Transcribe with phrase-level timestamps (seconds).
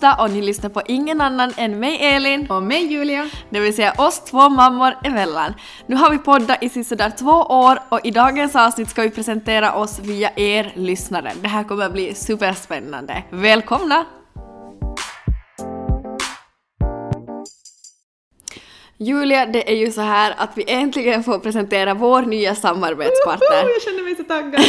[0.00, 3.30] Torsdag och ni lyssnar på ingen annan än mig Elin, Och mig Julia.
[3.50, 5.54] det vill säga oss två mammor emellan.
[5.86, 9.74] Nu har vi poddat i sisådär två år och i dagens avsnitt ska vi presentera
[9.74, 11.32] oss via er lyssnare.
[11.42, 13.22] Det här kommer att bli superspännande.
[13.30, 14.04] Välkomna!
[19.02, 23.68] Julia, det är ju så här att vi äntligen får presentera vår nya samarbetspartner.
[23.72, 24.60] jag känner mig så taggad.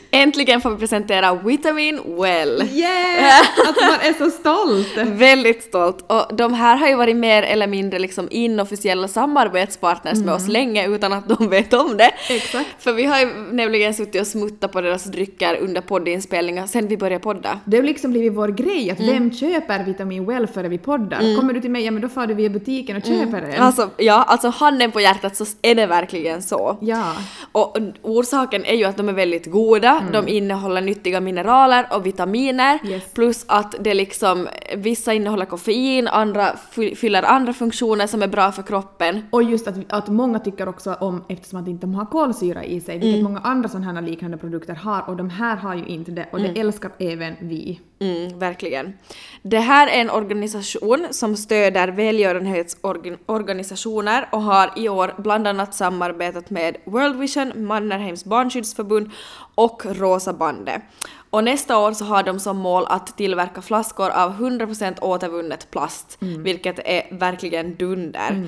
[0.10, 2.62] Äntligen får vi presentera Vitamin Well.
[2.72, 3.40] Yeah!
[3.68, 4.96] Att man är så stolt.
[5.18, 6.04] Väldigt stolt.
[6.06, 10.88] Och de här har ju varit mer eller mindre liksom inofficiella samarbetspartners med oss länge
[10.88, 12.10] utan att de vet om det.
[12.30, 12.68] Exakt.
[12.78, 16.96] För vi har ju nämligen suttit och smuttat på deras drycker under poddinspelningar sen vi
[16.96, 17.60] började podda.
[17.64, 21.36] Det har liksom blivit vår grej att vem köper Vitamin Well före vi poddar?
[21.36, 23.62] Kommer du till mig, ja men då far du via butiken och köper den.
[23.62, 26.76] Alltså, ja, alltså handen på hjärtat så är det verkligen så.
[26.80, 27.12] Ja.
[27.52, 32.78] Och orsaken är ju att de är väldigt goda, de innehåller nyttiga mineraler och vitaminer,
[32.84, 33.12] Yes.
[33.14, 38.52] plus att det liksom, vissa innehåller koffein, andra fy- fyller andra funktioner som är bra
[38.52, 39.22] för kroppen.
[39.30, 42.80] Och just att, att många tycker också om, eftersom att inte de har kolsyra i
[42.80, 46.10] sig, vilket många andra sådana här liknande produkter har, och de här har ju inte
[46.10, 47.80] det, och det älskar även vi.
[48.00, 48.98] Mm, verkligen.
[49.42, 56.50] Det här är en organisation som stöder välgörenhetsorganisationer och har i år bland annat samarbetat
[56.50, 59.10] med World Vision, Mannerheims barnskyddsförbund
[59.54, 60.82] och Rosa bandet.
[61.30, 66.16] Och nästa år så har de som mål att tillverka flaskor av 100% återvunnet plast,
[66.20, 68.44] vilket är verkligen dunder.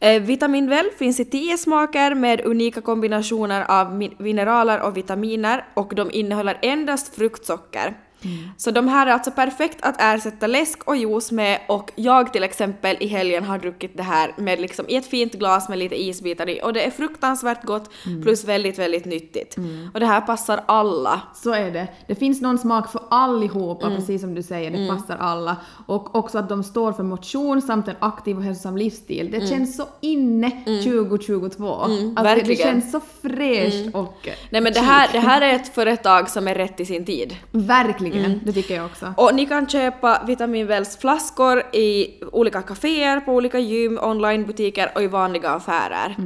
[0.00, 5.64] Eh, Vitamin Well finns i 10 smaker med unika kombinationer av min- mineraler och vitaminer
[5.74, 7.94] och de innehåller endast fruktsocker.
[8.56, 12.42] Så de här är alltså perfekt att ersätta läsk och juice med och jag till
[12.42, 16.02] exempel i helgen har druckit det här med liksom i ett fint glas med lite
[16.02, 17.90] isbitar i och det är fruktansvärt gott
[18.22, 19.56] plus väldigt, väldigt nyttigt.
[19.94, 21.20] Och det här passar alla.
[21.34, 21.88] Så är det.
[22.08, 25.56] Det finns någon smak för allihopa, precis som du säger, det passar alla.
[25.86, 29.30] Och också att de står för motion samt en aktiv och hälsosam livsstil.
[29.30, 31.74] Det känns så inne 2022.
[31.74, 32.56] att det, det verkligen.
[32.56, 36.54] känns så fräscht och Nej men det här, det här är ett företag som är
[36.54, 37.36] rätt i sin tid.
[37.50, 38.05] Verkligen,
[38.44, 39.14] det tycker jag också.
[39.16, 45.02] Och ni kan köpa Vitamin Wells flaskor i olika kaféer, på olika gym, onlinebutiker och
[45.02, 46.16] i vanliga affärer.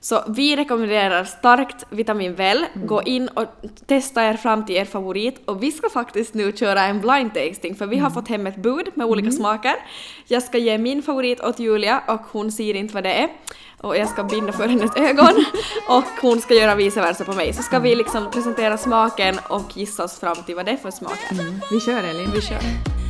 [0.00, 2.64] Så vi rekommenderar starkt Vitamin Well.
[2.74, 3.44] Gå in och
[3.86, 5.40] testa er fram till er favorit.
[5.44, 8.56] Och vi ska faktiskt nu köra en blind tasting för vi har fått hem ett
[8.56, 9.74] bud med olika smaker.
[10.26, 13.28] Jag ska ge min favorit åt Julia och hon ser inte vad det är.
[13.82, 15.44] Och jag ska binda för hennes ögon
[15.88, 17.52] och hon ska göra vice versa på mig.
[17.52, 20.90] Så ska vi liksom presentera smaken och gissa oss fram till vad det är för
[20.90, 21.36] smaker.
[21.70, 22.30] Vi kör Elin.
[22.34, 23.01] Vi kör.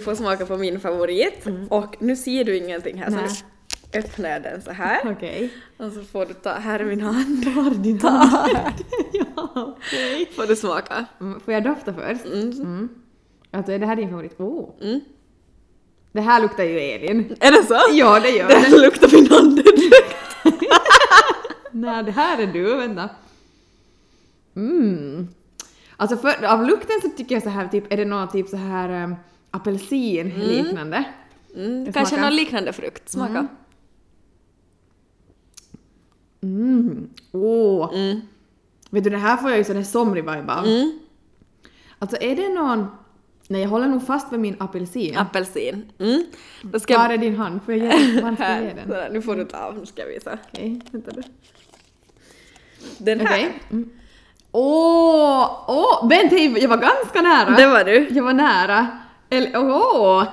[0.00, 3.24] Du få smaka på min favorit och nu ser du ingenting här så Nej.
[3.92, 5.50] nu öppnar jag den så här Okej.
[5.76, 7.44] och så får du ta, här är min hand.
[7.56, 8.50] Var din hand?
[9.12, 10.30] ja, okej.
[10.36, 11.04] Får du smaka.
[11.20, 12.24] Mm, Får jag dofta först?
[12.24, 12.88] Mm.
[13.50, 14.40] Alltså är det här din favorit?
[14.40, 14.68] Oh.
[14.80, 15.00] Mm.
[16.12, 17.36] Det här luktar ju Elin.
[17.40, 17.80] Är det så?
[17.92, 18.70] Ja, det gör det.
[18.70, 19.62] Det luktar min hand.
[21.72, 23.08] Nej, det här är du, vänta.
[24.56, 25.28] Mm.
[25.96, 28.56] Alltså för, av lukten så tycker jag så här, typ, är det någon typ så
[28.56, 29.16] här
[29.52, 31.04] um, apelsin liknande?
[31.56, 33.08] Mm, Det kanske smakar- någon liknande frukt.
[33.08, 33.46] Smaka.
[36.42, 37.08] Mm.
[37.32, 37.90] Åh!
[37.94, 38.20] Mm.
[38.90, 40.64] Vet du, det här får jag ju sån här somrig vibe av.
[40.66, 40.98] Mm.
[41.98, 42.86] Alltså är det någon...
[43.48, 45.16] Nej, jag håller nog fast vid min apelsin.
[45.16, 45.92] Apelsin.
[45.98, 46.24] Mm.
[46.62, 47.60] Då ska Var är din hand?
[47.64, 48.84] Får jag ge, ska jag ge Här, den?
[48.86, 50.38] sådär, nu får du ta av, nu ska jag visa.
[50.52, 51.22] Okej, vänta du.
[52.98, 53.26] Den här.
[53.38, 53.60] Okej.
[53.70, 53.90] Mm.
[54.52, 55.64] Åh!
[55.68, 56.08] Åh!
[56.08, 57.56] Vänta, jag var ganska nära.
[57.56, 58.08] Det var du.
[58.10, 58.86] Jag var nära.
[59.30, 60.24] Eller åh!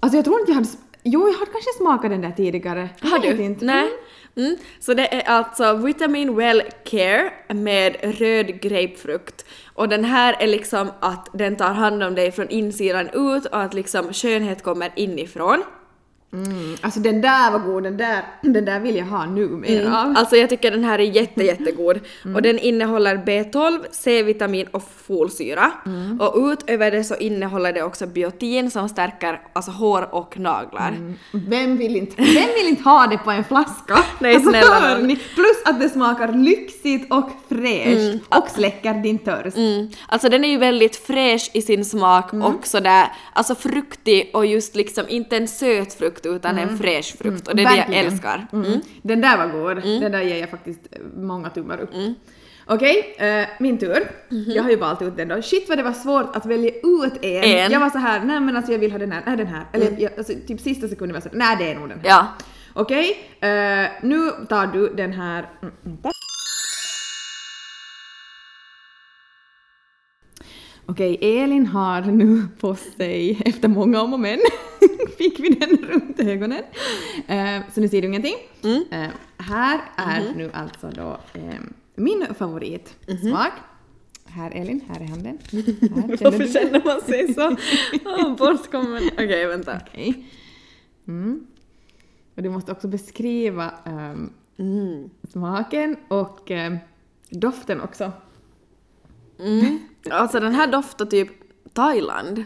[0.00, 0.68] Alltså jag tror inte jag hade...
[1.02, 2.88] Jo, jag har kanske smakat den där tidigare.
[3.00, 3.42] Har du?
[3.42, 3.64] Inte.
[3.64, 3.88] Nej.
[4.36, 4.56] Mm.
[4.80, 9.44] Så det är alltså Vitamin Well Care med röd grapefrukt.
[9.74, 13.62] Och den här är liksom att den tar hand om dig från insidan ut och
[13.62, 15.62] att liksom skönhet kommer inifrån.
[16.32, 16.76] Mm.
[16.80, 20.14] Alltså den där var god, den där, den där vill jag ha nu mer av.
[20.16, 22.00] Alltså jag tycker den här är jätte, jättegod.
[22.34, 25.72] Och den innehåller B12, C-vitamin och folsyra.
[26.20, 30.94] Och utöver det så innehåller det också biotin som stärker alltså hår och naglar.
[31.32, 33.98] Vem vill, inte, vem vill inte ha det på en flaska?
[34.18, 34.96] Nej, Alltså, snälla?
[35.34, 39.56] Plus att det smakar lyxigt och fräscht och släcker din törst.
[39.56, 39.88] Mm.
[40.08, 44.76] Alltså den är ju väldigt fräsch i sin smak och sådär, alltså fruktig och just
[44.76, 48.06] liksom inte en söt frukt utan en fräsch frukt och det är det jag Verkligen.
[48.06, 48.46] älskar.
[48.52, 48.80] Mm.
[49.02, 50.00] Den där var god.
[50.00, 51.90] Den där ger jag faktiskt eh, många tummar upp.
[52.68, 54.10] Okej, eh, min tur.
[54.28, 55.42] Jag har ju valt ut den då.
[55.42, 57.44] Shit vad det var svårt att välja ut en.
[57.44, 57.72] En.
[57.72, 59.64] Jag var så här, nej men alltså jag vill ha den här, nej den här.
[59.72, 62.00] Eller jag, alltså, typ sista sekunden var jag så här, nej det är nog den
[62.00, 62.08] här.
[62.08, 62.26] Ja.
[62.72, 65.48] Okej, eh, nu tar du den här...
[65.62, 65.98] Mm,
[70.88, 74.38] Okej, Elin har nu på sig, efter många om och men,
[75.18, 76.62] fick vi den runt ögonen.
[77.26, 78.34] Eh, så nu ser du ingenting.
[78.90, 81.60] Eh, här är nu alltså då eh,
[81.94, 83.52] min favoritsmak.
[84.24, 85.38] Här Elin, här är handen.
[85.50, 87.56] Här, du Varför känner man sig så
[88.04, 89.02] ah, bortkommen?
[89.12, 89.80] Okej, vänta.
[89.86, 90.26] Okej.
[91.08, 91.46] Mm.
[92.34, 96.78] Och du måste också beskriva ehm, smaken och ehm,
[97.30, 98.12] doften också.
[99.40, 99.78] Mm.
[100.10, 101.28] Alltså den här doftar typ
[101.72, 102.44] Thailand.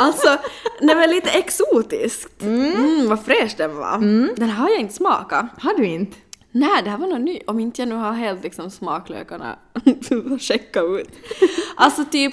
[0.00, 0.38] Alltså,
[0.80, 2.42] den var lite exotiskt.
[2.42, 3.08] Mm.
[3.08, 3.98] vad fräsch den var.
[4.36, 5.46] Den har jag inte smakat.
[5.58, 6.16] Har du inte?
[6.50, 7.40] Nej, det här var nog ny.
[7.46, 9.58] Om inte jag nu har helt liksom smaklökarna
[10.40, 11.10] checka ut.
[11.76, 12.32] Alltså typ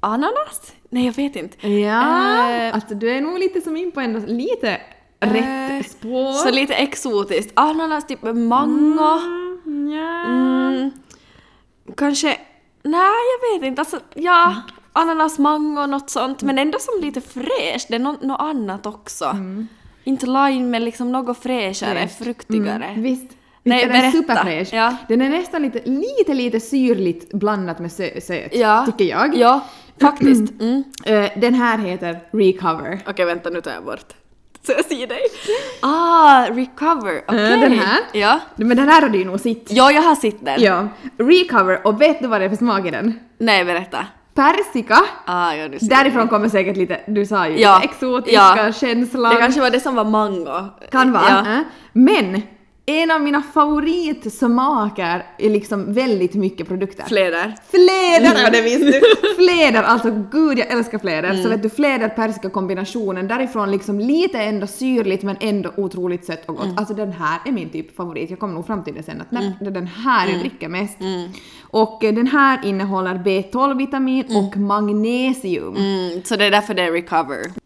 [0.00, 0.72] ananas?
[0.90, 1.68] Nej, jag vet inte.
[1.68, 4.80] Ja, Eh, alltså du är nog lite som in på ändå lite
[5.20, 6.32] Eh, rätt spår.
[6.32, 7.52] Så lite exotiskt.
[7.54, 9.18] Ananas, typ mango.
[9.66, 10.24] Mm, ja.
[10.24, 10.90] Mm,
[11.96, 12.38] kanske...
[12.84, 13.12] Nej,
[13.52, 13.80] jag vet inte.
[13.80, 14.54] Alltså, ja.
[14.92, 16.42] Ananas, mango, något sånt.
[16.42, 17.88] Men ändå som lite fräscht.
[17.88, 19.36] Det är något, något annat också.
[20.04, 22.18] Inte lime, men liksom något fräschare, Fräscht.
[22.24, 22.84] fruktigare.
[22.84, 23.30] Mm, visst.
[23.62, 24.18] Nej, den är berätta.
[24.18, 24.68] superfräsch.
[24.74, 24.96] Ja.
[25.08, 28.86] Den är nästan lite, lite, lite syrligt blandat med sö- söt, Ja.
[28.86, 29.36] tycker jag.
[29.36, 29.60] Ja,
[30.00, 30.60] faktiskt.
[30.60, 30.84] Mm.
[31.06, 33.00] Eh, den här heter Recover.
[33.06, 34.12] Okej, vänta, nu tar jag bort.
[34.66, 35.20] Så jag ser dig.
[35.82, 37.22] Ah, recover.
[37.28, 37.52] Okej.
[37.52, 37.98] Eh, den här?
[38.12, 38.40] Ja.
[38.56, 39.70] Men den här har du ju nog sett.
[39.72, 40.62] Ja, jag har sett den.
[40.62, 40.88] Ja.
[41.18, 43.20] Recover, och vet du vad det är för smak i den?
[43.38, 44.06] Nej, berätta.
[44.34, 44.98] Persika.
[45.26, 45.86] Ah, ja, du ser.
[45.86, 47.80] Därifrån kommer säkert lite, du sa ju, Ja.
[47.84, 48.72] exotiska Ja.
[48.72, 49.34] känslan.
[49.34, 50.68] Det kanske var det som var mango.
[50.90, 51.24] Kan vara.
[51.44, 51.52] Ja.
[51.52, 51.58] eh.
[51.92, 52.42] Men
[52.86, 57.04] en av mina favoritsmaker är liksom väldigt mycket produkter.
[57.04, 57.54] Fläder.
[57.70, 58.42] Fläder!
[58.42, 59.00] Ja, det visste du!
[59.36, 61.42] Fläder, alltså gud jag älskar fläder.
[61.42, 66.48] Så vet du, fläder persika kombinationen därifrån liksom lite ändå syrligt men ändå otroligt sött
[66.48, 66.68] och gott.
[66.76, 68.30] Alltså den här är min typ favorit.
[68.30, 70.68] Jag kommer nog fram till det sen att nej, det är den här jag dricker
[70.68, 70.98] mest.
[71.62, 75.76] Och eh, den här innehåller B12-vitamin och magnesium.
[75.76, 77.64] Mm, så det är därför det är recover.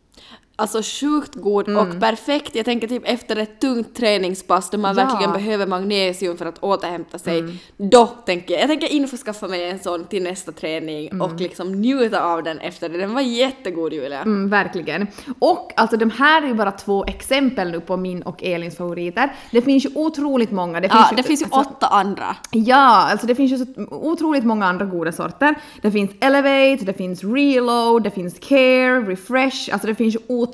[0.61, 1.89] Alltså sjukt god Mm.
[1.95, 2.55] och perfekt.
[2.55, 5.05] Jag tänker typ efter ett tungt träningspass där man Ja.
[5.05, 7.45] verkligen behöver magnesium för att återhämta sig.
[7.77, 12.23] Då tänker jag, jag tänker införskaffa mig en sån till nästa träning och liksom njuta
[12.23, 12.99] av den efter det.
[12.99, 14.21] Den var jättegod Julia.
[14.23, 15.07] Mm, verkligen.
[15.39, 19.33] Och alltså de här är ju bara två exempel nu på min och Elins favoriter.
[19.51, 20.81] Det finns ju otroligt många.
[20.81, 22.37] Det Ja, ju, det finns ju alltså, åtta andra.
[22.51, 25.55] Ja, alltså det finns ju så otroligt många andra goda sorter.
[25.83, 30.48] Det finns Elevate, det finns Reload, det finns Care, Refresh, alltså det finns ju otroligt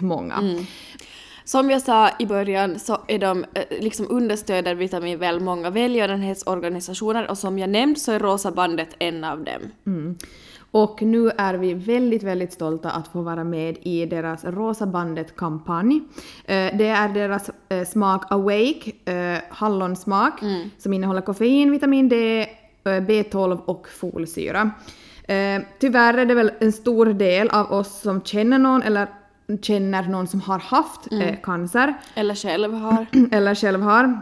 [0.00, 0.34] många.
[0.34, 0.64] Mm.
[1.44, 7.30] Som jag sa i början så är de eh, liksom understöder Vitamin Well många välgörenhetsorganisationer
[7.30, 9.62] och som jag nämnde så är Rosa bandet en av dem.
[10.70, 16.00] Och nu är vi väldigt, väldigt stolta att få vara med i deras Rosa bandet-kampanj.
[16.44, 18.92] Eh, Det är deras eh, smak Awake,
[19.48, 20.40] hallonsmak,
[20.78, 24.70] som innehåller koffein, vitamin D, eh, B12 och folsyra.
[25.78, 29.06] Tyvärr är det väl en stor del av oss som känner någon eller
[29.62, 33.06] känner någon som har haft eh, cancer Eller själv har.
[33.30, 34.20] eller själv har.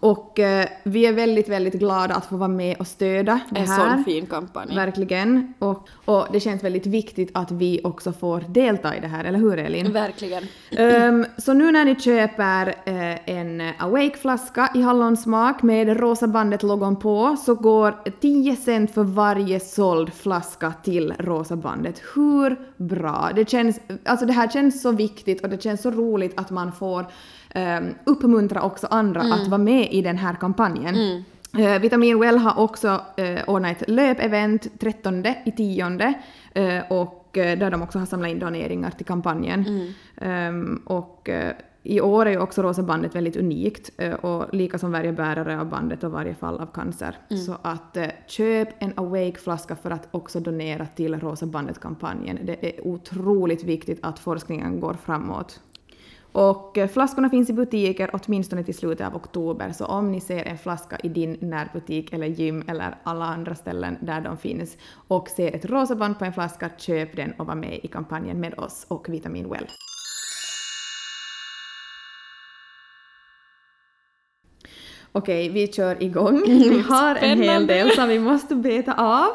[0.00, 3.66] Och eh, vi är väldigt, väldigt glada att få vara med och stödja det En
[3.68, 3.94] här.
[3.96, 4.74] sån fin kampanj.
[4.76, 5.54] Verkligen.
[5.58, 9.38] Och, och det känns väldigt viktigt att vi också får delta i det här, eller
[9.38, 9.92] hur Elin?
[9.92, 10.44] Verkligen.
[10.70, 17.36] Ehm, så nu när ni köper eh, en Awake-flaska i hallonsmak med rosa bandet-logon på
[17.46, 22.02] så går 10 cent för varje såld flaska till rosa bandet.
[22.14, 23.30] Hur bra?
[23.34, 26.72] Det, känns, alltså det här känns så viktigt och det känns så roligt att man
[26.72, 27.06] får
[27.56, 31.24] um, uppmuntra också andra att vara med i den här kampanjen.
[31.58, 32.88] Eh, Vitamin Well har också
[33.20, 36.14] uh, ordnat ett löpevent 13 i tionde
[36.54, 39.92] eh, och och där de också har samlat in doneringar till kampanjen.
[40.16, 44.92] Ehm, och eh, i år är ju också Rosa bandet väldigt unikt och lika som
[44.92, 47.18] varje bärare av bandet och varje fall av cancer.
[47.46, 47.96] Så att
[48.26, 52.38] köp en Awake-flaska för att också donera till Rosa bandet-kampanjen.
[52.42, 55.60] Det är otroligt viktigt att forskningen går framåt.
[56.36, 60.44] Och eh, flaskorna finns i butiker åtminstone till slutet av oktober, så om ni ser
[60.44, 64.76] en flaska i din närbutik eller gym eller alla andra ställen där de finns
[65.08, 68.40] och ser ett rosa band på en flaska, köp den och var med i kampanjen
[68.40, 69.66] med oss och Vitamin Well.
[75.12, 76.42] Okej, vi kör igång.
[76.46, 79.30] Vi har en hel del som vi måste beta av.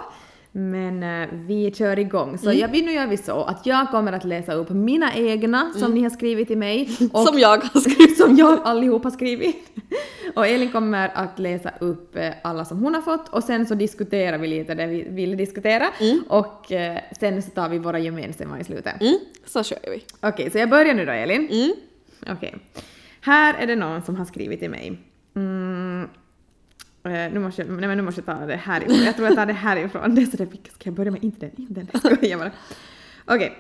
[0.54, 2.38] Men eh, vi kör igång.
[2.38, 5.94] Så jag, nu gör vi så att jag kommer att läsa upp mina egna som
[5.94, 6.90] ni har skrivit till mig.
[7.14, 8.18] Och Som jag har skrivit.
[8.18, 9.72] som jag allihop har skrivit.
[10.36, 13.76] Och Elin kommer att läsa upp eh, alla som hon har fått och sen så
[13.76, 15.88] diskuterar vi lite det vi ville diskutera
[16.28, 19.02] och eh, sen så tar vi våra gemensamma i slutet.
[19.02, 20.04] Mm, så kör vi.
[20.22, 21.48] Okej, så jag börjar nu då Elin.
[21.52, 21.72] Mm.
[22.38, 22.56] Okej.
[23.22, 24.98] Här är det någon som har skrivit till mig.
[25.36, 26.08] Mm.
[27.04, 29.04] Eh, nu, måste jag, nej men nu måste jag ta det härifrån.
[29.04, 30.16] Jag tror jag tar det härifrån.
[30.16, 31.24] Det är sådär, vilka ska jag börja med?
[31.24, 31.74] Inte den, inte
[32.10, 32.30] den.
[32.30, 32.52] Jag bara.
[33.26, 33.58] Okej.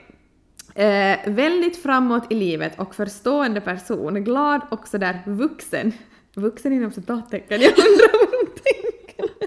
[0.75, 4.23] Eh, väldigt framåt i livet och förstående person.
[4.23, 5.91] Glad och sådär vuxen.
[6.35, 7.61] Vuxen inom citattecken.
[7.61, 9.41] Jag undrar vad de tänker.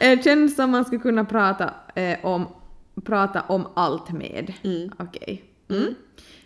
[0.00, 1.74] Eh, känns som man skulle kunna prata
[2.22, 2.48] om,
[3.04, 4.52] prata om allt med.
[4.98, 5.44] Okej.
[5.70, 5.94] Mm.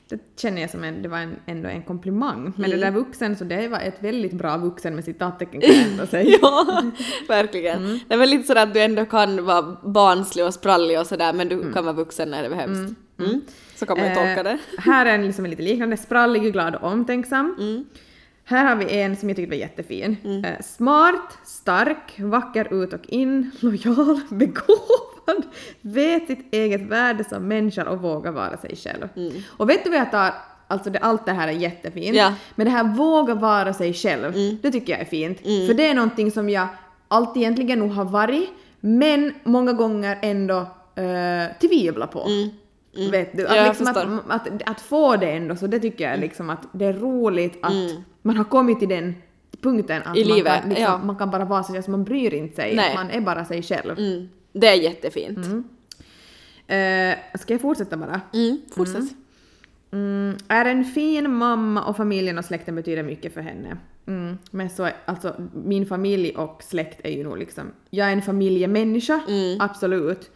[0.08, 2.52] Det känner jag som en, det var en, ändå en komplimang.
[2.56, 5.84] Men det där vuxen, så det var ett väldigt bra vuxen med citattecken kan jag
[5.84, 6.38] ändå säga.
[6.42, 6.82] Ja,
[7.28, 8.00] verkligen.
[8.08, 11.32] Det är väl lite sådär att du ändå kan vara barnslig och sprallig och sådär
[11.32, 12.78] men du kan vara vuxen när det behövs.
[13.18, 13.40] Mm.
[13.74, 14.58] Så kan man ju tolka det.
[14.78, 17.56] Här är en liksom lite liknande, sprallig, glad och omtänksam.
[17.58, 17.84] Mm.
[18.44, 20.16] Här har vi en som jag tyckte var jättefin.
[20.44, 25.17] Eh, smart, stark, vacker ut och in, lojal, begåvad,
[25.80, 29.08] vet sitt eget värde som människa och vågar vara sig själv.
[29.56, 30.34] Och vet du vad jag tar?
[30.70, 32.16] Alltså det, allt det här är jättefint.
[32.16, 32.34] Ja.
[32.54, 34.32] Men det här våga vara sig själv,
[34.62, 35.38] det tycker jag är fint.
[35.40, 36.66] För det är någonting som jag
[37.08, 42.28] alltid egentligen nog har varit, men många gånger ändå uh, tvivlar på.
[43.10, 43.46] Vet du?
[43.46, 43.96] Att, Ja, liksom att,
[44.28, 47.72] att, att få det ändå, så det tycker jag liksom att det är roligt att
[48.22, 49.14] man har kommit till den
[49.62, 50.98] punkten att I man, livet, kan, liksom, ja.
[50.98, 52.94] man kan bara vara sig själv, så man bryr inte sig, Nej.
[52.94, 54.28] man är bara sig själv.
[54.58, 54.60] Mm.
[54.60, 55.38] Det är jättefint.
[56.66, 58.20] Eh, ska jag fortsätta bara?
[58.32, 58.60] Mm.
[58.74, 59.14] Fortsätt.
[59.90, 63.76] Mm, är en fin mamma och familjen och släkten betyder mycket för henne.
[64.06, 65.34] Mm, men så, alltså
[65.64, 69.20] min familj och släkt är ju nog liksom, jag är en familjemänniska,
[69.60, 70.30] absolut.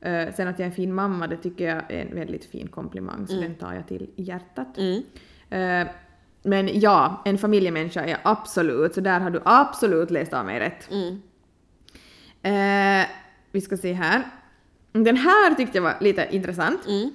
[0.00, 2.68] Eh, sen att jag är en fin mamma, det tycker jag är en väldigt fin
[2.68, 4.78] komplimang, så den tar jag till hjärtat.
[4.78, 5.02] Mm.
[5.50, 5.92] Eh,
[6.42, 10.60] men ja, en familjemänniska är jag absolut, så där har du absolut läst av mig
[10.60, 10.90] rätt.
[10.90, 11.20] Mm.
[13.56, 14.22] Vi ska se här.
[14.92, 16.86] Den här tyckte jag var lite intressant.
[16.86, 17.10] Mm.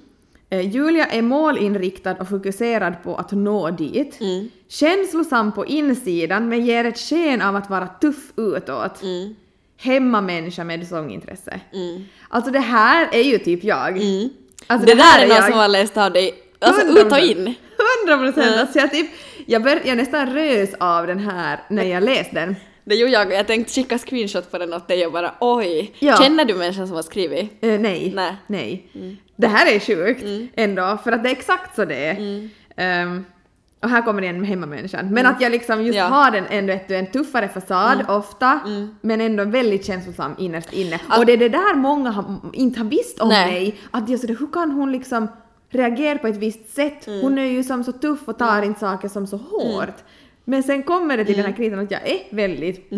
[0.50, 4.20] Eh, Julia är målinriktad och fokuserad på att nå dit.
[4.20, 4.48] Mm.
[4.68, 9.02] Känslosam på insidan men ger ett sken av att vara tuff utåt.
[9.02, 9.34] Mm.
[9.76, 11.60] Hemmamänniska med sångintresse.
[11.72, 12.04] Mm.
[12.28, 13.96] Alltså det här är ju typ jag.
[13.96, 14.30] Mm.
[14.66, 15.44] Alltså det, här där är någon jag.
[15.44, 17.06] som har läst av dig, alltså 100%.
[17.06, 17.54] ut och in.
[18.08, 18.54] 100 procent!
[18.56, 18.60] Ja.
[18.60, 19.10] Alltså jag, typ,
[19.46, 22.56] jag, bör, jag nästan rös av den här när jag läste den.
[22.84, 25.94] Det gjorde jag jag tänkte skicka screenshot på den åt dig och bara oj.
[25.98, 26.16] Ja.
[26.16, 27.52] Känner du människan som har skrivit?
[27.60, 28.12] Eh, nej.
[28.14, 28.36] Nej.
[28.46, 28.86] nej.
[29.36, 30.24] Det här är sjukt
[30.56, 32.48] ändå, för att det är exakt så det är.
[32.76, 33.24] Ehm,
[33.80, 35.08] och här kommer det igen med hemmamänniskan.
[35.14, 36.04] Men att jag liksom just Ja.
[36.04, 38.60] har den ändå ett, en tuffare fasad ofta,
[39.00, 41.00] men ändå väldigt känslosam innerst inne.
[41.18, 43.46] och det är det där många har, inte har visst om Nej.
[43.52, 45.28] mig, att jag sådär, hur kan hon liksom
[45.70, 47.06] reagera på ett visst sätt?
[47.06, 49.96] Hon är ju som så tuff och tar inte saker som så hårt.
[50.44, 52.90] Men sen kommer det till den här krisen att jag är väldigt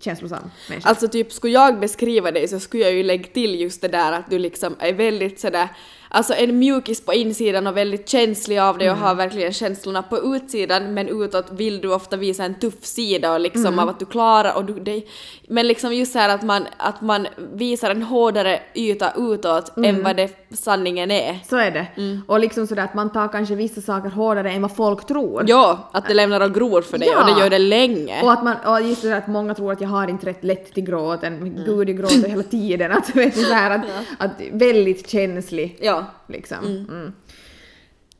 [0.00, 0.88] känslosam människa.
[0.88, 4.12] Alltså typ skulle jag beskriva dig så skulle jag ju lägga till just det där
[4.12, 5.68] att du liksom är väldigt sådär,
[6.08, 10.36] alltså en mjukis på insidan och väldigt känslig av dig och har verkligen känslorna på
[10.36, 14.06] utsidan men utåt vill du ofta visa en tuff sida och liksom av att du
[14.06, 15.02] klarar och du, det,
[15.48, 20.02] men liksom just så här att man, att man visar en hårdare yta utåt än
[20.02, 21.38] vad det sanningen är.
[21.48, 21.86] Så är det.
[22.26, 25.44] Och liksom sådär att man tar kanske vissa saker hårdare än vad folk tror.
[25.46, 27.20] Ja, att det lämnar och gror för dig Ja.
[27.20, 28.22] och det gör det länge.
[28.22, 30.44] Och att man, och just det där att många tror att jag har inte rätt
[30.44, 32.92] lätt till gråten, men gud jag gråter hela tiden.
[32.98, 33.84] Att, vet du, så här, att,
[34.18, 36.04] att väldigt känslig Ja.
[36.26, 36.58] liksom.
[36.64, 37.12] Mm.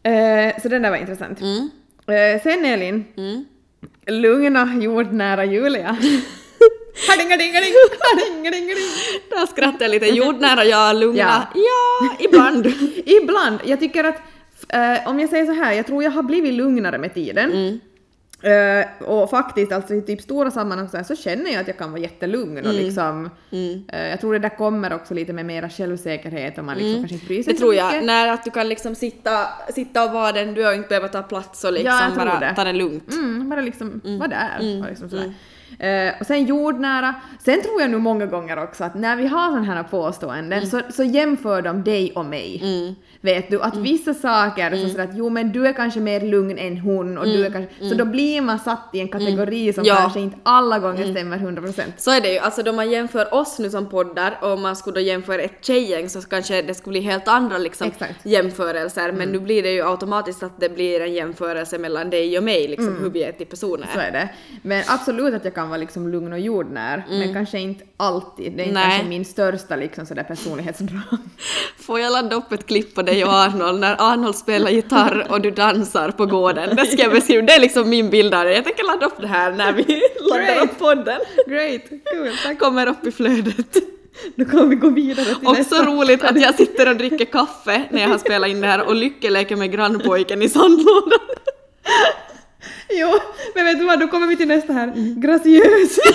[0.03, 1.41] Eh, så den där var intressant.
[1.41, 1.71] Mm.
[2.07, 3.45] Eh, sen Elin, Mm.
[4.07, 5.97] lugna jordnära Julia.
[9.31, 10.07] Där skrattar jag lite.
[10.07, 10.93] Jordnära, ja.
[10.93, 11.47] Lugna, Ja.
[11.55, 12.67] ja, ibland.
[13.07, 14.17] Ibland, jag tycker att,
[14.69, 17.53] eh, om jag säger så här, jag tror jag har blivit lugnare med tiden.
[17.53, 17.81] Mm.
[18.43, 21.79] Eh, och faktiskt, alltså i typ stora sammanhang så, här, så känner jag att jag
[21.79, 22.67] kan vara jättelugn Mm.
[22.71, 23.31] och liksom...
[23.93, 27.15] eh, jag tror det där kommer också lite med mera självsäkerhet och man liksom kanske
[27.15, 27.55] inte bryr sig Mm.
[27.55, 28.05] Det så tror jag, mycket.
[28.07, 31.09] när att du kan liksom sitta, sitta och vara den du är och inte behöva
[31.09, 32.55] ta plats och liksom Ja, jag bara det.
[32.57, 33.13] ta det lugnt.
[33.13, 34.81] Mm, bara liksom vara där.
[34.83, 35.35] Och, liksom sådär.
[35.79, 37.15] Eh, och sen jordnära.
[37.39, 40.81] Sen tror jag nog många gånger också att när vi har sådana här påståenden så,
[40.91, 42.97] så jämför de dig och mig.
[43.21, 46.59] Vet du, att vissa saker så sådär att jo men du är kanske mer lugn
[46.59, 47.89] än hon och du är kanske...
[47.89, 49.97] Så då blir man satt i en kategori som Ja.
[49.97, 51.83] kanske inte alla gånger stämmer 100%.
[51.97, 54.95] Så är det ju, alltså då man jämför oss nu som poddar och man skulle
[54.95, 58.27] då jämföra ett tjejgäng så kanske det skulle bli helt andra liksom Exakt.
[58.27, 62.45] jämförelser men nu blir det ju automatiskt att det blir en jämförelse mellan dig och
[62.45, 63.87] mig liksom hur vi är till personer.
[63.95, 64.29] Så är det.
[64.63, 68.53] Men absolut att jag kan vara liksom lugn och jordnär, men kanske inte alltid.
[68.53, 71.19] Det är inte kanske min största liksom sådär personlighetsdrag.
[71.79, 75.41] Får jag ladda upp ett klipp på dig och Arnold när Arnold spelar gitarr och
[75.41, 76.77] du dansar på gården?
[76.77, 78.55] Det ska jag beskriva, det är liksom min bild av det.
[78.55, 79.83] Jag tänker ladda upp det här när vi
[80.31, 81.21] laddar upp podden.
[81.47, 82.59] Great, kul, tack.
[82.59, 83.77] Kommer upp i flödet.
[84.37, 85.85] Då kan vi gå vidare till Också nästa.
[85.85, 88.95] roligt att jag sitter och dricker kaffe när jag har spelat in det här och
[88.95, 91.21] Lykke leker med grannpojken i sandlådan.
[92.91, 93.09] Jo,
[93.55, 94.93] men vet du vad, då kommer vi till nästa här.
[95.21, 95.99] Graciös.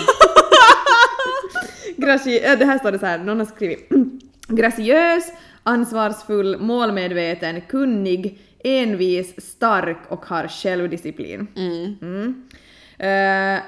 [1.98, 3.90] Graci äh, det här står det så här, någon har skrivit.
[4.48, 5.24] Graciös,
[5.64, 11.48] ansvarsfull, målmedveten, kunnig, envis, stark och har självdisciplin.
[11.56, 12.44] Mm.
[12.98, 13.62] Eh,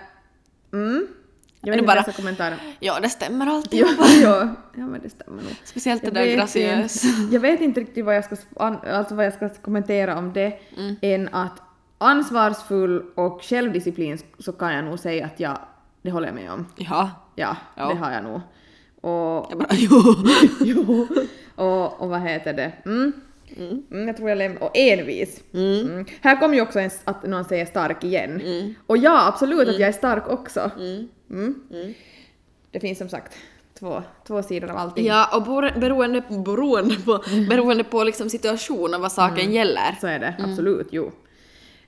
[0.74, 1.08] mm.
[1.62, 2.58] Jag vet inte bara- kommentarer.
[2.80, 3.80] Ja, det stämmer alltid.
[3.80, 3.88] Jo,
[4.22, 4.30] jo,
[4.76, 5.52] ja men det stämmer nog.
[5.64, 7.04] Speciellt det Jag där graciös.
[7.32, 10.96] Jag vet inte riktigt vad jag ska, alltså vad jag ska kommentera om det, Mm.
[11.02, 11.62] än att
[11.98, 15.58] ansvarsfull och självdisciplin så kan jag nog säga att jag,
[16.02, 16.66] det håller jag med om.
[16.76, 17.10] Ja.
[17.36, 17.90] Ja, Ja.
[17.90, 18.42] det har jag nog.
[19.02, 20.16] Och, Jag bara, jo.
[20.62, 21.08] jo,
[21.56, 22.72] och, och vad heter det?
[22.86, 23.14] Mm.
[23.58, 24.64] Mm, jag tror jag lämnar...
[24.64, 25.44] Och envis.
[25.54, 26.06] Mm.
[26.22, 28.42] Här kommer ju också en, att någon säger stark igen.
[28.88, 30.72] Och ja, absolut att jag är stark också.
[31.30, 31.54] Mm.
[32.72, 33.34] Det finns som sagt
[33.80, 35.06] två, två sidor av allting.
[35.06, 39.98] Ja, och bero- beroende, beroende på, beroende på liksom situationen vad saken gäller.
[40.02, 41.12] Så är det, absolut, jo.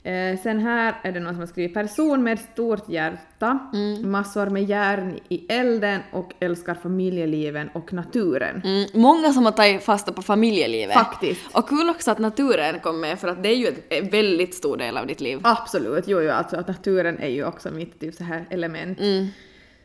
[0.07, 3.59] Eh, sen här är det någon som har skrivit person med stort hjärta,
[4.03, 8.61] massor med järn i elden och älskar familjeliven och naturen.
[8.65, 10.93] Mm, många som har tagit fasta på familjelivet.
[10.93, 11.41] Faktiskt.
[11.55, 14.77] Och kul också att naturen kom med för att det är ju en- väldigt stor
[14.77, 15.39] del av ditt liv.
[15.43, 18.99] Absolut, jo, jo, alltså att naturen är ju också mitt typ så här element.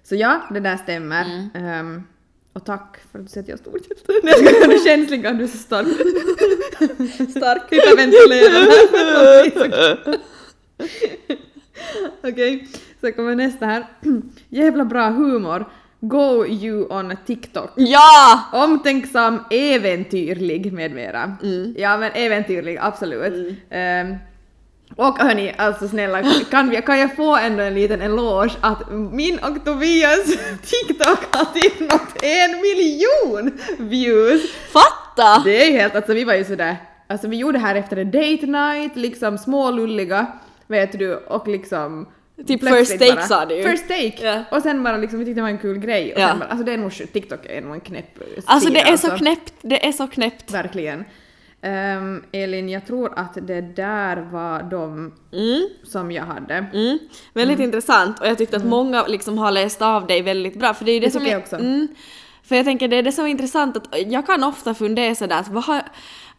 [0.05, 1.49] Så ja, det där stämmer.
[1.55, 2.03] Ehm,
[2.53, 4.13] och tack för att du säger att jag har stort hjärta.
[4.23, 5.87] Nej, jag skojar, du är känslig du är så stark.
[7.31, 10.19] stark hyperventilerad.
[12.23, 12.69] Okej,
[13.01, 13.87] så kommer nästa här.
[14.49, 15.65] Jävla bra humor.
[16.01, 17.71] Go you on TikTok.
[17.77, 18.43] Ja!
[18.53, 21.37] Omtänksam, äventyrlig med mera.
[21.77, 23.59] Ja men äventyrlig, absolut.
[23.71, 24.15] Ehm,
[24.97, 29.39] och hörni, alltså snälla, kan, vi, kan jag få ändå en liten eloge att min
[29.39, 30.25] och Tobias
[30.65, 34.43] TikTok har typ nått en miljon views!
[34.73, 35.43] Fatta!
[35.45, 36.77] Det är ju helt, alltså vi var ju sådär,
[37.07, 40.27] alltså vi gjorde det här efter en date night, liksom smålulliga,
[40.67, 42.07] vet du, och liksom
[42.47, 43.63] Typ first take bara- sa du ju.
[43.63, 44.17] First take!
[44.21, 44.45] Ja.
[44.57, 46.13] Och sen bara liksom, vi tyckte det var en kul grej.
[46.15, 48.97] Och sen bara, alltså det är nog, TikTok är nog en knäpp Alltså det är
[48.97, 50.51] så knäppt, det är så knäppt.
[50.51, 51.05] Verkligen.
[51.63, 55.69] Ehm, Elin, jag tror att det där var de Mm.
[55.85, 56.55] som jag hade.
[56.55, 56.99] Mm.
[57.35, 60.85] Väldigt intressant och jag tyckte att många liksom har läst av dig väldigt bra för
[60.85, 61.57] det är det, Det som är, jag också.
[61.57, 61.89] Mm,
[62.43, 65.39] för jag tänker det är det som är intressant att jag kan ofta fundera sådär
[65.41, 65.83] att vad har,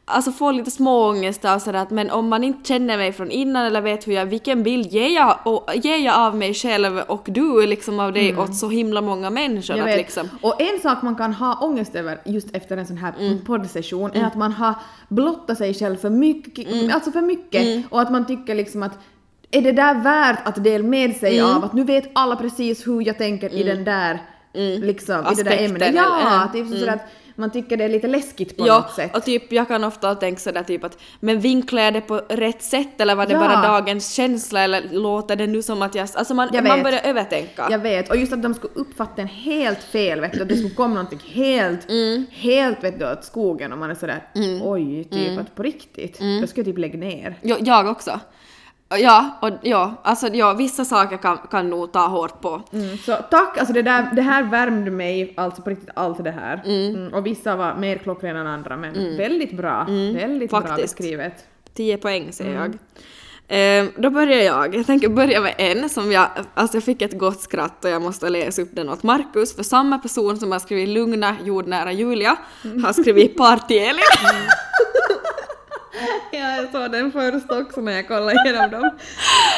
[0.05, 3.65] alltså få lite småångest av sådär att men om man inte känner mig från innan
[3.65, 7.25] eller vet hur jag, vilken bild ger jag, och, ger jag av mig själv och
[7.25, 9.97] du liksom av dig åt så himla många människor Jag att vet.
[9.97, 13.45] liksom Och en sak man kan ha ångest över just efter en sån här Mm.
[13.45, 14.73] poddsession är att man har
[15.07, 16.91] blottat sig själv för mycket, Mm.
[16.93, 18.99] alltså för mycket och att man tycker liksom att
[19.51, 21.51] är det där värt att dela med sig Mm.
[21.57, 21.63] av?
[21.65, 24.19] Att nu vet alla precis hur jag tänker i den där
[24.81, 25.95] liksom, i det där Aspekten, ämnet.
[25.95, 27.05] Ja, typ sådär att
[27.35, 29.15] man tycker det är lite läskigt på Ja, något sätt.
[29.17, 32.61] och typ jag kan ofta tänka sådär typ att men vinklar jag det på rätt
[32.63, 33.39] sätt eller var det Ja.
[33.39, 36.09] bara dagens känsla eller låter det nu som att jag...
[36.15, 37.67] Alltså man, Jag man börjar övertänka.
[37.71, 40.55] Jag vet, och just att de skulle uppfatta en helt fel, vet du, att det
[40.55, 42.25] skulle komma någonting helt, Mm.
[42.31, 44.23] helt vet du, åt skogen och man är sådär
[44.63, 45.39] oj, typ Mm.
[45.39, 47.39] att på riktigt, då ska jag typ lägga ner.
[47.41, 48.19] Jo, jag också.
[48.97, 52.61] Ja, och ja, alltså ja, vissa saker kan, kan nog ta hårt på.
[52.73, 56.31] Mm, så tack, alltså det, där, det här värmde mig alltså på riktigt allt det
[56.31, 56.61] här.
[56.65, 60.67] Mm, och vissa var mer klockrena än andra men väldigt bra, väldigt bra Mm.
[60.69, 60.97] faktiskt.
[60.97, 61.45] beskrivet.
[61.73, 62.77] 10 poäng säger jag.
[63.47, 64.75] Eh, då börjar jag.
[64.75, 68.01] Jag tänker börja med en som jag, alltså jag fick ett gott skratt och jag
[68.01, 72.35] måste läsa upp den åt Markus för samma person som har skrivit lugna jordnära Julia
[72.83, 73.99] har skrivit party-Elin.
[74.23, 74.31] Ja,
[76.37, 78.89] jag såg den först också när jag kollade igenom dem.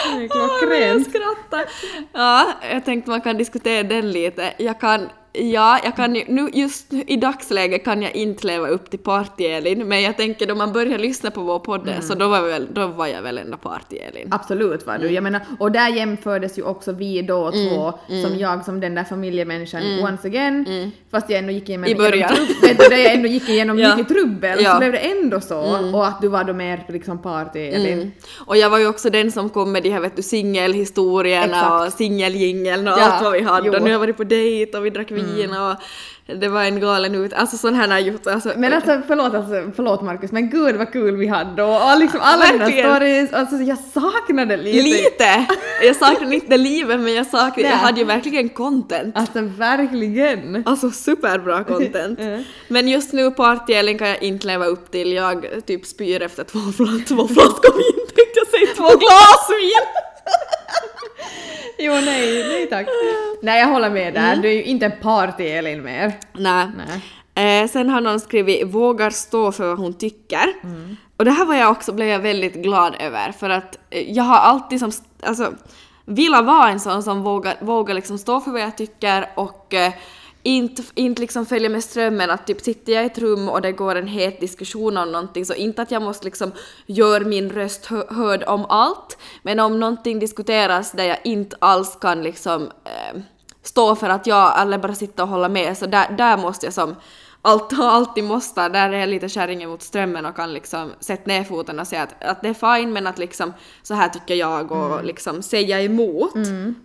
[0.06, 1.66] Den är Jag skrattar.
[2.14, 4.54] Ja, jag tänkte man kan diskutera den lite.
[4.58, 8.90] Jag kan, ja, jag kan ju, nu just i dagsläget kan jag inte leva upp
[8.90, 12.42] till Party-Elin, men jag tänker då man börjar lyssna på vår podd så då var,
[12.42, 14.28] väl, då var jag väl ändå Party-Elin.
[14.32, 15.10] Absolut var du.
[15.10, 17.94] Jag menar, och där jämfördes ju också vi då två,
[18.24, 22.14] som jag som den där familjemänniskan once again, fast jag ändå gick igenom, I början.
[22.14, 23.96] igenom trubb- vet du, där jag ändå gick igenom Ja.
[23.96, 24.72] mycket trubbel, Ja.
[24.74, 25.60] så blev det ändå så.
[25.94, 27.94] Och att du var då mer liksom party Elin.
[27.94, 28.12] Mm.
[28.46, 31.88] Och jag var ju också den som kom med de här vet du, singelhistorierna Exakt.
[31.94, 33.68] och singeljingeln och Ja, allt vad vi hade.
[33.68, 33.74] jo.
[33.74, 33.76] Mm.
[33.76, 35.25] Och nu har jag varit på dejt och vi drack vin
[35.72, 35.76] och
[36.40, 37.34] det var en galen ut...
[37.34, 38.28] Alltså sån här har gjort.
[38.28, 42.00] Alltså, Men alltså förlåt, alltså, förlåt Markus, men gud vad kul vi hade och, och
[42.00, 44.84] liksom alla dina stories, alltså jag saknade lite.
[44.84, 45.46] Lite!
[45.84, 49.18] Jag saknade inte livet men jag saknade, jag hade ju verkligen content.
[49.18, 50.64] Alltså verkligen.
[50.66, 52.20] Alltså superbra content.
[52.68, 55.14] Men just nu partyelen kan jag inte leva upp till.
[55.14, 56.60] Jag typ spyr efter två,
[57.08, 60.15] två flaskor vin tänkte jag säga, två glas vin!
[61.86, 62.88] Jo nej, nej tack.
[63.42, 66.14] Nej jag håller med där, du är ju inte en party-Elin mer.
[66.34, 66.68] Nej.
[66.78, 67.62] Nej.
[67.62, 70.46] Eh, sen har någon skrivit “vågar stå för vad hon tycker”.
[71.18, 74.24] Och det här var jag också, blev jag väldigt glad över för att eh, jag
[74.24, 74.92] har alltid som,
[75.24, 75.54] alltså,
[76.06, 79.94] vilja vara en sån som vågar, vågar liksom stå för vad jag tycker och eh,
[80.46, 83.72] inte, inte liksom följa med strömmen att typ sitter jag i ett rum och det
[83.72, 86.52] går en het diskussion om någonting så inte att jag måste liksom
[86.86, 91.98] göra min röst hö- hörd om allt men om någonting diskuteras där jag inte alls
[92.02, 93.22] kan liksom eh,
[93.64, 96.74] stå för att jag eller bara sitta och hålla med så där, där måste jag
[96.74, 96.96] som
[97.42, 101.44] allt, alltid måste, där är jag lite kärringen mot strömmen och kan liksom sätta ner
[101.44, 103.54] foten och säga att, att det är fine men att liksom
[103.84, 106.34] så här tycker jag och liksom säga emot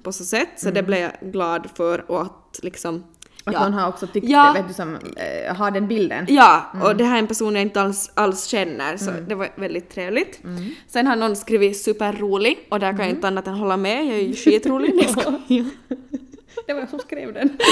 [0.03, 0.49] på så sätt.
[0.57, 3.05] Så det blev jag glad för och att liksom
[3.45, 3.63] Att ja.
[3.63, 4.53] någon har också tyckt Ja.
[4.53, 6.27] det, vet du, som eh, har den bilden.
[6.29, 9.49] Ja, och det här är en person jag inte alls, alls känner så det var
[9.57, 10.41] väldigt trevligt.
[10.89, 14.15] Sen har någon skrivit superrolig och där kan jag inte annat än hålla med, jag
[14.15, 14.95] är ju skitrolig.
[14.95, 15.67] Nej, skojar.
[16.67, 17.59] Det var jag som skrev den.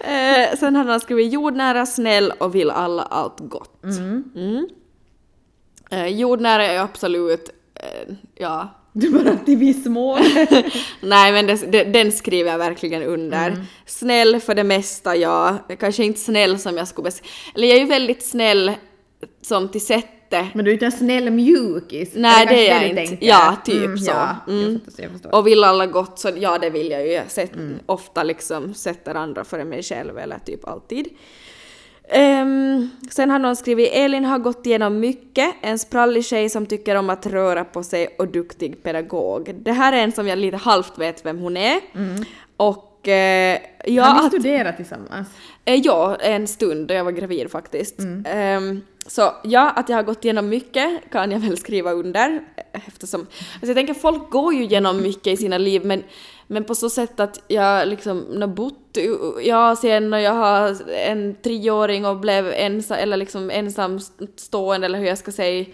[0.00, 3.84] Eh, sen har han skrivit jordnära, snäll och vill alla allt gott.
[3.84, 4.68] Mm.
[5.90, 8.68] Eh, jordnära är absolut, eh, ja.
[8.98, 10.18] Du bara till viss mån.
[11.00, 13.66] Nej men det, det, den skriver jag verkligen under.
[13.86, 15.58] Snäll för det mesta, ja.
[15.80, 17.10] Kanske inte snäll som jag skulle
[17.54, 18.72] Eller jag är ju väldigt snäll
[19.42, 20.54] som till sättet.
[20.54, 22.10] Men du är inte en snäll mjukis.
[22.14, 23.06] Nej, kanske det är jag inte.
[23.06, 23.26] tänker?
[23.26, 24.10] Ja, typ mm, så.
[24.10, 24.80] Ja, Mm.
[25.32, 27.12] Och vill alla gott så ja det vill jag ju.
[27.12, 27.52] Jag sett,
[27.86, 31.08] ofta liksom sätter andra före mig själv eller typ alltid.
[32.08, 36.94] Ehm, sen har någon skrivit Elin har gått igenom mycket, en sprallig tjej som tycker
[36.96, 39.54] om att röra på sig och duktig pedagog.
[39.54, 41.80] Det här är en som jag lite halvt vet vem hon är.
[42.56, 45.28] Och eh, ja, har ni studerat tillsammans?
[45.64, 47.98] Eh, Ja, en stund då jag var gravid faktiskt.
[48.26, 52.80] Ehm, så ja, att jag har gått igenom mycket kan jag väl skriva under eh,
[52.88, 56.02] eftersom, alltså jag tänker folk går ju igenom mycket i sina liv men,
[56.46, 58.96] men på så sätt att jag liksom har bott
[59.42, 65.06] i- Asien och jag har en treåring och blev ensam, eller liksom ensamstående eller hur
[65.06, 65.64] jag ska säga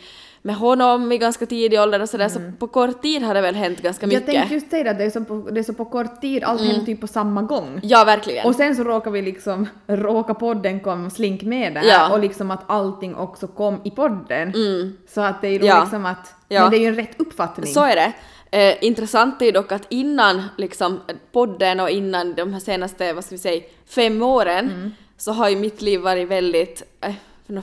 [0.44, 3.54] med honom i ganska tidig ålder och sådär så på kort tid har det väl
[3.54, 4.26] hänt ganska Jag mycket.
[4.26, 6.44] tänkte just säga det, att det är, så på, det är så på kort tid,
[6.44, 7.80] allt händer typ på samma gång.
[7.82, 8.46] Ja, verkligen.
[8.46, 12.12] Och sen så råkar vi liksom, råkar podden kom slink med där Ja.
[12.12, 14.52] och liksom att allting också kom i podden.
[15.08, 15.80] Så att det är ju Ja.
[15.80, 16.60] liksom att, Ja.
[16.60, 17.66] men det är ju en rätt uppfattning.
[17.66, 18.12] Så är det.
[18.54, 21.00] Eh, intressant är ju dock att innan liksom,
[21.32, 24.90] podden och innan de här senaste, vad ska vi säga, fem åren Mm.
[25.16, 27.14] så har ju mitt liv varit väldigt, eh,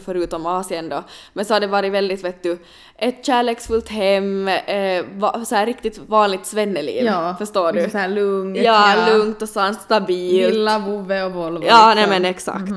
[0.06, 2.58] förutom Asien då, men så har det varit väldigt, vet du,
[2.98, 7.04] ett kärleksfullt hem, eh, va, så här riktigt vanligt svenneliv.
[7.06, 7.78] ja, Förstår du?
[7.78, 10.54] liksom Så här lugnt, ja, lugnt och sant, stabilt.
[10.54, 11.64] Villa, vovve och Volvo.
[11.68, 12.10] Ja, nej liksom.
[12.10, 12.72] men exakt.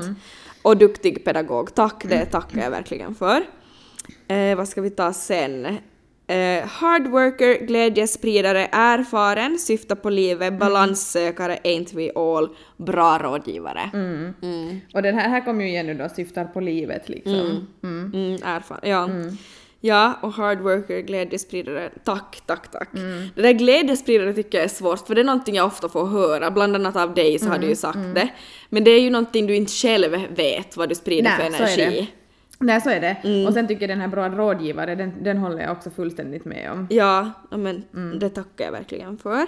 [0.63, 1.75] Och duktig pedagog.
[1.75, 3.43] Tack, det tackar jag verkligen för.
[4.29, 5.79] Eh, vad ska vi ta sen?
[6.27, 13.91] Eh, hard worker, glädjespridare, erfaren, syftar på livet, balanssökare, ain't we all, bra rådgivare.
[13.93, 14.81] Mm.
[14.95, 17.69] Och den här, här kommer ju igen nu då, syftar på livet liksom.
[17.83, 19.09] Mm, erfaren, ja.
[19.85, 21.91] Ja, och hard worker, glädjespridare.
[22.05, 22.89] Tack, tack, tack.
[23.35, 26.51] Det där glädjespridare tycker jag är svårt, för det är någonting jag ofta får höra,
[26.51, 28.29] bland annat av dig så har du ju sagt det.
[28.69, 31.73] Men det är ju någonting du inte själv vet vad du sprider Nej, för så
[31.73, 31.83] är det.
[31.83, 32.09] energi.
[32.63, 33.17] Nej, så är det.
[33.25, 33.47] Mm.
[33.47, 36.71] Och sen tycker jag den här bra rådgivare, den, den håller jag också fullständigt med
[36.73, 36.87] om.
[36.91, 37.85] Ja, men
[38.19, 39.47] det tackar jag verkligen för.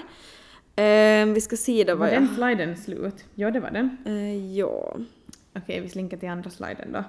[0.76, 2.22] Ehm, vi ska se då Var vad jag...
[2.22, 3.24] den sliden slut?
[3.34, 3.96] Ja, det var den.
[4.06, 4.96] Eh, ja.
[5.56, 7.04] Okej, vi slinkar till andra sliden då.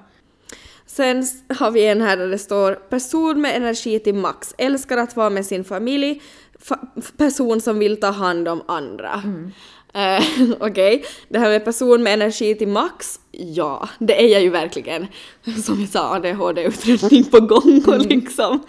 [0.86, 1.24] Sen
[1.60, 5.30] har vi en här där det står person med energi till max, älskar att vara
[5.30, 6.22] med sin familj,
[6.60, 9.24] fa- person som vill ta hand om andra.
[9.95, 10.23] Eh,
[10.60, 15.08] Okej, det här med person med energi till max, ja, det är jag ju verkligen.
[15.65, 18.63] Som jag sa, ADHD-utredning på gång och liksom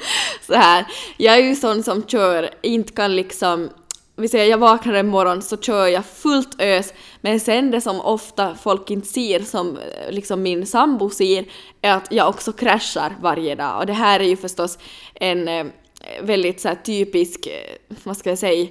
[0.46, 0.86] så här.
[1.16, 3.70] Jag är ju sån som kör, inte kan liksom
[4.18, 8.00] vi säger jag vaknar en morgon så kör jag fullt ös men sen det som
[8.00, 11.44] ofta folk inte ser som eh, liksom min sambo ser
[11.82, 14.78] är att jag också kraschar varje dag och det här är ju förstås
[15.14, 15.66] en eh,
[16.22, 17.48] väldigt så typisk,
[18.04, 18.68] vad ska jag säga,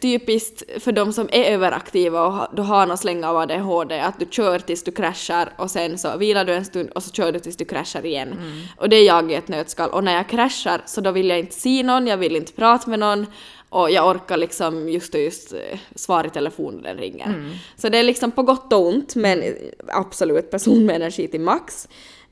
[0.00, 4.26] typiskt för de som är överaktiva och då har någon släng av ADHD att du
[4.30, 7.38] kör tills du kraschar och sen så vilar du en stund och så kör du
[7.38, 8.34] tills du kraschar igen.
[8.76, 11.38] Och det är jag i ett nötskal och när jag kraschar så då vill jag
[11.38, 13.26] inte se någon, jag vill inte prata med någon
[13.68, 17.58] och jag orkar liksom just och just eh, svara i telefon när den ringer.
[17.76, 19.52] Så det är liksom på gott och ont men eh,
[19.88, 21.88] absolut person med energi till max.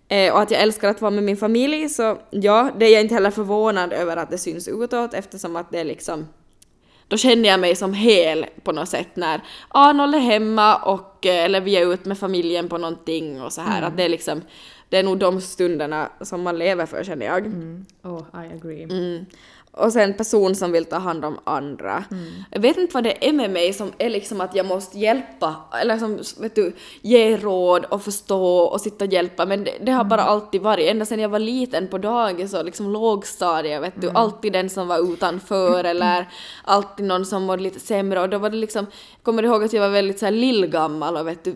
[0.08, 3.00] Eh, och att jag älskar att vara med min familj så ja, det är jag
[3.00, 6.28] inte heller förvånad över att det syns utåt eftersom att det är liksom
[7.08, 11.44] då känner jag mig som hel på något sätt när Arnold är hemma och eh,
[11.44, 14.42] eller vi är ute med familjen på någonting och så här att det är liksom
[14.88, 17.46] det är nog de stunderna som man lever för känner jag.
[18.02, 18.82] Oh, I agree.
[18.82, 19.26] Mm.
[19.76, 22.04] Och sen person som vill ta hand om andra.
[22.50, 25.56] Jag vet inte vad det är med mig som är liksom att jag måste hjälpa,
[25.80, 29.46] eller som vet du, ge råd och förstå och sitta och hjälpa.
[29.46, 32.64] Men det, det har bara alltid varit, ända sedan jag var liten på dagis och
[32.64, 36.28] liksom lågstadiet vet du, alltid den som var utanför eller
[36.64, 38.20] alltid någon som mådde lite sämre.
[38.20, 41.16] Och då var det liksom, jag kommer ihåg att jag var väldigt så här lillgammal
[41.16, 41.54] och vet du,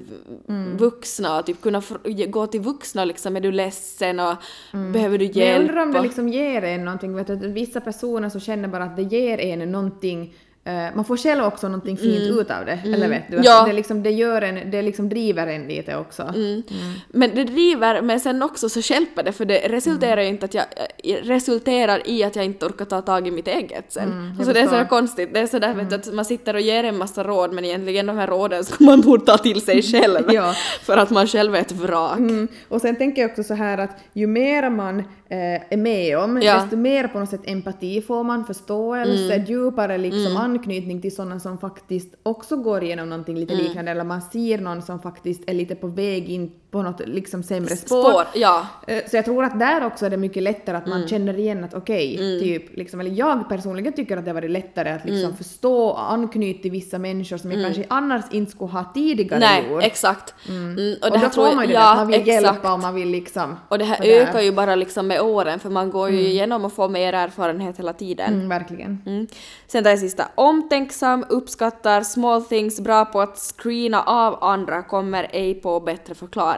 [0.77, 1.83] vuxna och typ kunna
[2.29, 4.35] gå till vuxna liksom, är du ledsen och
[4.73, 5.37] behöver du hjälp?
[5.37, 8.41] Men jag undrar om det liksom ger en någonting, vet du, att vissa personer så
[8.41, 10.35] känner bara att det ger en någonting
[10.69, 13.35] eh, man får själv också någonting fint ut av det, eller vet du?
[13.35, 13.45] Mm.
[13.45, 13.65] Ja.
[13.67, 16.23] Det, liksom, det, gör en, det liksom driver en lite också.
[16.23, 16.63] Mm.
[17.09, 20.55] Men det driver, men sen också så stjälper det för det resulterar ju inte att
[20.55, 20.65] jag,
[21.05, 24.13] äh, resulterar i att jag inte orkar ta tag i mitt eget sen.
[24.13, 26.55] Mm, jag så det är så konstigt, det är sådär vet du, att man sitter
[26.55, 29.61] och ger en massa råd men egentligen de här råden ska man borde ta till
[29.61, 30.33] sig själv.
[30.33, 30.55] Ja.
[30.83, 32.19] För att man själv är ett vrak.
[32.19, 32.49] Mm.
[32.69, 36.43] Och sen tänker jag också så här att ju mer man eh, är med om,
[36.43, 36.55] Ja.
[36.61, 41.59] desto mer på något sätt empati får man, förståelse, djupare liksom anknytning till sådana som
[41.59, 45.75] faktiskt också går igenom någonting lite liknande, eller man ser någon som faktiskt är lite
[45.75, 48.11] på väg in på något liksom sämre spår.
[48.11, 48.67] Spår, ja.
[48.87, 51.65] Eh, Så jag tror att där också är det mycket lättare att man känner igen
[51.65, 55.37] att okej, typ, liksom, eller jag personligen tycker att det har varit lättare att liksom
[55.37, 59.69] förstå och anknyta till vissa människor som jag kanske annars inte skulle ha tidigare Nej,
[59.71, 59.83] gjort.
[59.83, 60.35] exakt.
[60.49, 60.97] Mm.
[61.03, 62.43] Och, det här då tror får man ju det, ja, att man vill exakt.
[62.45, 63.57] hjälpa och man vill liksom...
[63.69, 64.21] Och det här vara där.
[64.21, 67.79] ökar ju bara liksom med åren för man går ju igenom och får mer erfarenhet
[67.79, 68.35] hela tiden.
[68.35, 69.03] Mm, verkligen.
[69.07, 69.27] Mm.
[69.67, 75.55] Sen det sista, omtänksam, uppskattar small things, bra på att screena av andra, kommer ej
[75.55, 76.58] på bättre förklaring.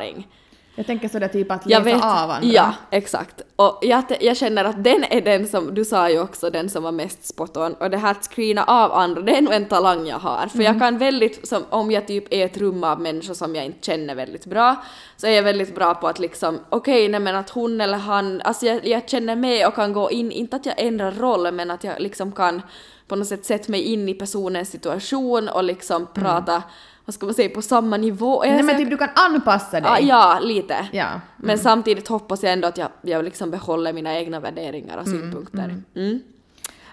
[0.75, 2.41] Jag tänker sådär typ att läsa vet, av andra.
[2.43, 3.43] ja exakt.
[3.57, 6.83] Och jag, jag känner att den är den som, du sa ju också den som
[6.83, 9.65] var mest spot on, och det här att screena av andra, det är nog en
[9.65, 10.47] talang jag har.
[10.47, 10.67] För Mm.
[10.73, 13.87] jag kan väldigt, som, om jag typ är ett rum av människor som jag inte
[13.87, 14.77] känner väldigt bra,
[15.17, 18.41] så är jag väldigt bra på att liksom, okej, nej men att hon eller han,
[18.45, 21.71] alltså jag, jag känner med och kan gå in, inte att jag ändrar roll, men
[21.71, 22.63] att jag liksom kan
[23.09, 26.63] på något sätt sätta mig in i personens situation och liksom prata,
[27.11, 28.43] vad ska man säga, på samma nivå.
[28.43, 28.57] Mm.
[28.57, 29.91] Nej men typ du kan anpassa dig.
[29.91, 30.89] Ja, ja, lite.
[30.93, 31.21] Ja.
[31.37, 35.83] Men samtidigt hoppas jag ändå att jag, jag liksom behåller mina egna värderingar och synpunkter.
[35.97, 36.21] Mm.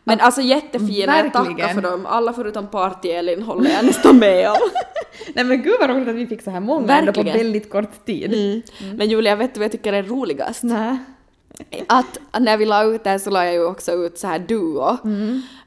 [0.03, 2.05] Men alltså jättefina, jag tackar för dem.
[2.05, 4.57] Alla förutom Party-Elin håller jag nästan med om.
[5.35, 8.05] Nej men gud vad roligt att vi fick så här många ändå på väldigt kort
[8.05, 8.33] tid.
[8.33, 8.97] Mm.
[8.97, 10.63] Men Julia, vet du vad jag tycker är roligast?
[10.63, 10.97] Nej.
[11.87, 14.39] Att när vi la ut det här så la jag ju också ut så här
[14.39, 14.97] duo.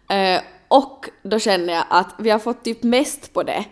[0.08, 3.64] Eh, och då känner jag att vi har fått typ mest på det.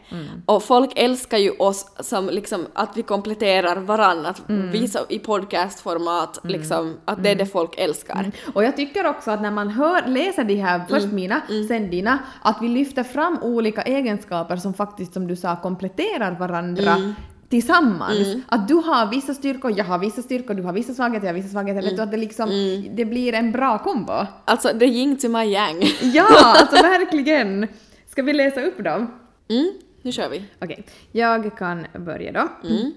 [0.46, 6.38] Och folk älskar ju oss som liksom att vi kompletterar varann, att visa i podcastformat,
[6.42, 8.32] liksom att det är det folk älskar.
[8.54, 11.16] Och jag tycker också att när man hör, läser de här, först Mm.
[11.16, 16.32] mina, sen dina, att vi lyfter fram olika egenskaper som faktiskt, som du sa, kompletterar
[16.38, 17.14] varandra
[17.50, 17.60] Mm.
[17.60, 18.36] tillsammans.
[18.48, 21.40] Att du har vissa styrkor, jag har vissa styrkor, du har vissa svagheter, jag har
[21.40, 21.78] vissa svagheter.
[21.80, 21.84] Mm.
[21.84, 22.48] Vet du, att det liksom,
[22.90, 24.26] det blir en bra kombo.
[24.44, 25.82] Alltså, the yin to my yang.
[26.02, 27.68] Ja, alltså verkligen!
[28.06, 29.06] Ska vi läsa upp dem?
[29.48, 29.70] Mm,
[30.02, 30.44] nu kör vi.
[30.60, 32.68] Okej, jag kan börja då.
[32.68, 32.92] Mm.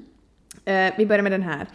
[0.65, 1.67] Eh, vi börjar med den här.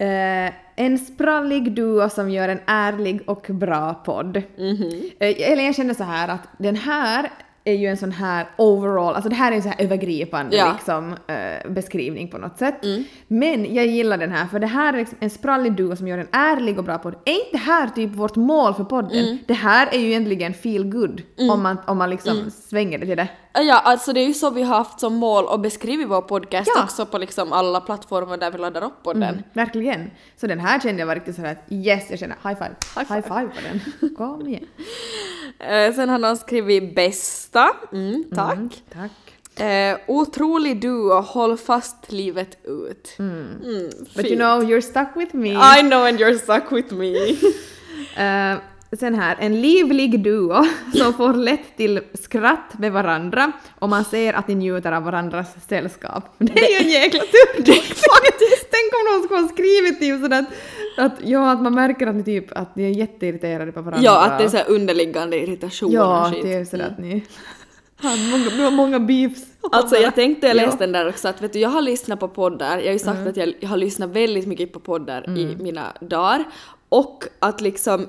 [0.00, 4.42] Eh, en sprallig duo som gör en ärlig och bra podd.
[4.58, 5.10] Mhm.
[5.18, 7.30] Eh, eller jag känner så här att den här
[7.68, 10.72] är ju en sån här overall, alltså det här är en sån här övergripande Ja.
[10.72, 12.84] liksom, eh, beskrivning på något sätt.
[12.84, 13.04] Mm.
[13.28, 16.18] Men jag gillar den här för det här är liksom en sprallig duo som gör
[16.18, 17.14] en ärlig och bra podd.
[17.24, 19.24] Är inte det här typ vårt mål för podden?
[19.24, 19.38] Mm.
[19.46, 22.50] Det här är ju egentligen feel good om man, om man liksom Mm.
[22.50, 23.28] svänger det till det.
[23.52, 26.70] Ja, alltså det är ju så vi har haft som mål att beskriva vår podcast
[26.74, 26.84] Ja.
[26.84, 29.22] också på liksom alla plattformar där vi laddar upp podden.
[29.22, 30.10] Mm, verkligen.
[30.40, 32.74] Så den här kände jag var riktigt sådär att yes, jag känner high five.
[32.96, 33.14] High five.
[33.14, 33.60] High five på
[34.00, 34.14] den.
[34.16, 34.66] Kom igen.
[35.58, 37.70] Eh, sen har någon skrivit bästa.
[37.92, 38.82] Mm, tack.
[38.92, 39.10] Tack.
[39.66, 43.14] Eh, otrolig duo, håll fast livet ut.
[43.18, 43.60] Mm,
[43.98, 44.26] But fint.
[44.28, 45.48] you know, you're stuck with me.
[45.50, 47.14] I know and you're stuck with me.
[48.16, 48.56] Eh,
[48.96, 54.32] sen här, en livlig duo som får lätt till skratt med varandra och man ser
[54.32, 56.24] att ni njuter av varandras sällskap.
[56.38, 58.68] Det är ju en jäkla tur faktiskt!
[58.70, 60.38] Tänk om någon skulle ha skrivit typ sådär
[60.98, 64.04] att, att, ja, att man märker att ni typ att ni är jätteirriterade på varandra.
[64.04, 66.42] ja, att det är så här underliggande irritation Ja, och skit.
[66.42, 67.24] det är sådär att ni
[68.00, 69.42] har många, har många beefs.
[69.72, 70.62] Alltså jag tänkte jag Ja.
[70.66, 72.98] läste den där också att vet du jag har lyssnat på poddar, jag har ju
[72.98, 73.28] sagt Mm.
[73.28, 76.44] att jag, jag har lyssnat väldigt mycket på poddar i mina dagar
[76.88, 78.06] och att liksom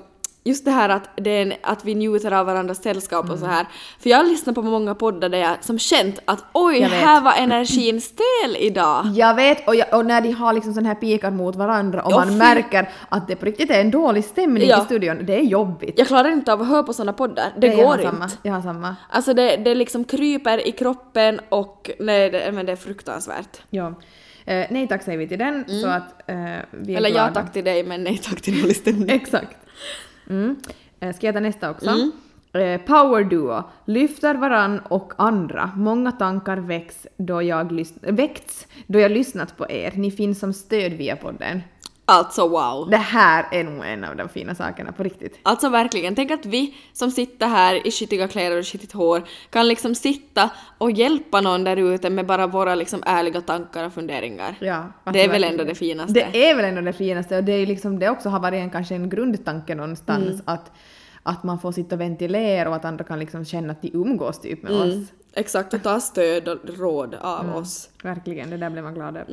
[0.49, 3.39] just det här att, det är en, att vi njuter av varandras sällskap och Mm.
[3.39, 3.65] så här.
[3.99, 7.21] För jag har lyssnat på många poddar där jag som känt att oj, Jag här
[7.21, 9.05] var energin stel idag.
[9.15, 12.11] Jag vet, och, jag, och när de har liksom sån här pikar mot varandra och
[12.11, 12.35] Ja, man fy.
[12.35, 14.81] märker att det på riktigt är en dålig stämning Ja.
[14.81, 15.93] i studion, det är jobbigt.
[15.99, 18.09] Jag klarar inte av att höra på såna poddar, det, jag går har inte.
[18.11, 18.95] Samma, jag har samma.
[19.09, 23.61] Alltså det, det liksom kryper i kroppen och nej, det, men det är fruktansvärt.
[23.69, 23.93] Ja.
[24.45, 26.95] Eh, nej tack säger vi till den, så att eh, vi är Mm.
[26.95, 27.27] Eller glada.
[27.27, 29.09] ja tack till dig men nej tack till dålig stämning.
[29.09, 29.55] Exakt.
[30.29, 30.55] Mm.
[30.99, 31.89] Eh, ska jag ta nästa också?
[31.89, 32.11] Mm.
[32.53, 33.63] Eh, power duo.
[33.85, 35.71] Lyfter varann och andra.
[35.75, 39.93] Många tankar väcks då jag väckts då jag lyssnat på er.
[39.95, 41.61] Ni finns som stöd via podden.
[42.09, 42.89] Alltså wow.
[42.89, 45.39] Det här är nog en av de fina sakerna på riktigt.
[45.43, 49.67] Alltså verkligen, tänk att vi som sitter här i skitiga kläder och skitigt hår kan
[49.67, 54.55] liksom sitta och hjälpa någon där ute med bara våra liksom ärliga tankar och funderingar.
[54.59, 55.51] Ja, alltså det är väl verkligen.
[55.59, 56.13] ändå det finaste.
[56.33, 58.69] Det är väl ändå det finaste och det är liksom det också har varit en,
[58.69, 60.41] kanske en grundtanke någonstans Mm.
[60.45, 60.71] att,
[61.23, 64.39] att man får sitta och ventilera och att andra kan liksom känna att de umgås
[64.39, 64.89] typ med Mm.
[64.89, 65.07] oss.
[65.33, 67.55] Exakt, och ta stöd och råd av Mm.
[67.55, 67.89] oss.
[68.03, 69.31] Verkligen, det där blir man glad över.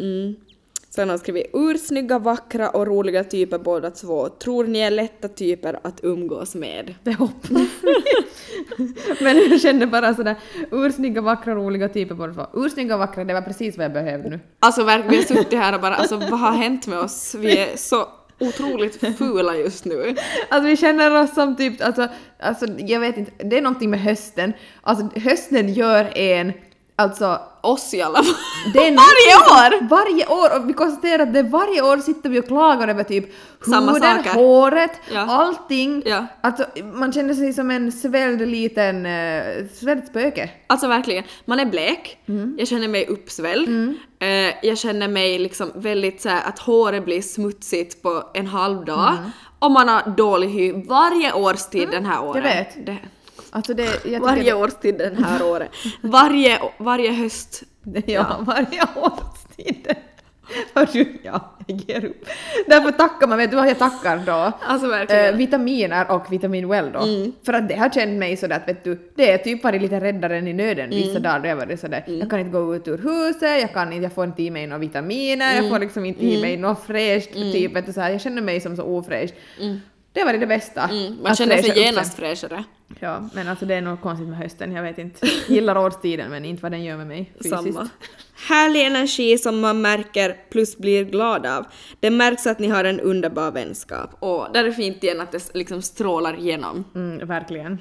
[0.90, 4.28] Sen har skrivit ursnygga, vackra och roliga typer båda två.
[4.28, 6.94] Tror ni är lätta typer att umgås med?
[7.02, 7.50] Det hoppas.
[9.20, 10.36] Men jag känner bara sådär
[10.70, 12.46] ursnygga, vackra, roliga typer båda två.
[12.54, 14.40] Ursnygga, vackra, det var precis vad jag behövde nu.
[14.60, 17.34] Alltså verkligen, vi har suttit här och bara alltså vad har hänt med oss?
[17.34, 18.08] Vi är så
[18.40, 20.16] otroligt fula just nu.
[20.48, 22.08] Alltså vi känner oss som typ, alltså,
[22.40, 24.52] alltså jag vet inte, det är någonting med hösten.
[24.82, 26.52] Alltså hösten gör en,
[26.96, 28.34] alltså Oss i alla fall.
[28.74, 29.88] Varje år!
[29.88, 30.56] Varje år!
[30.60, 33.24] Och vi konstaterar att det varje år sitter vi och klagar över typ
[33.70, 34.34] Samma huden, saker.
[34.34, 35.20] håret, Ja.
[35.20, 36.02] allting.
[36.06, 36.26] Ja.
[36.40, 40.50] Alltså, man känner sig som en svälld liten uh, svällt spöke.
[40.66, 42.54] Alltså verkligen, man är blek, Mm.
[42.58, 43.68] jag känner mig uppsvälld,
[44.18, 44.28] eh,
[44.66, 49.16] jag känner mig liksom väldigt så här att håret blir smutsigt på en halv dag
[49.58, 52.44] och man har dålig hy varje årstid den här året.
[52.44, 52.56] Mm.
[52.56, 52.86] vet.
[52.86, 52.96] Det,
[53.56, 55.70] Alltså det, jag tycker varje årstid den här året.
[56.00, 57.62] Varje, varje höst.
[57.82, 59.94] det, ja, varje årstid.
[60.74, 62.24] Hörru, ja, jag ger upp.
[62.66, 64.52] Därför tackar man, vet du vad jag tackar då?
[64.60, 65.24] Alltså verkligen.
[65.34, 67.00] Eh, vitaminer och vitamin well då.
[67.46, 70.00] För att det har känt mig sådär att vet du, det är typ varit lite
[70.00, 72.98] räddaren i nöden vissa dagar då jag varit sådär, jag kan inte gå ut ur
[72.98, 76.24] huset, jag kan inte, jag får inte i mig några vitaminer, jag får liksom inte
[76.26, 79.30] i mig något fräscht, typ vet du, så här, jag känner mig som så ofräsch.
[80.16, 80.82] Det var det bästa.
[80.82, 82.64] Mm, man känner sig genast fräschare.
[83.00, 85.26] Ja, men alltså det är nog konstigt med hösten, jag vet inte.
[85.48, 87.50] Gillar årstiden men inte vad den gör med mig fysiskt.
[87.50, 87.88] Samma.
[88.48, 91.66] Härlig energi som man märker plus blir glad av.
[92.00, 94.10] Det märks att ni har en underbar vänskap.
[94.18, 96.84] Och där är fint igen att det liksom strålar igenom.
[96.94, 97.78] Mm, verkligen.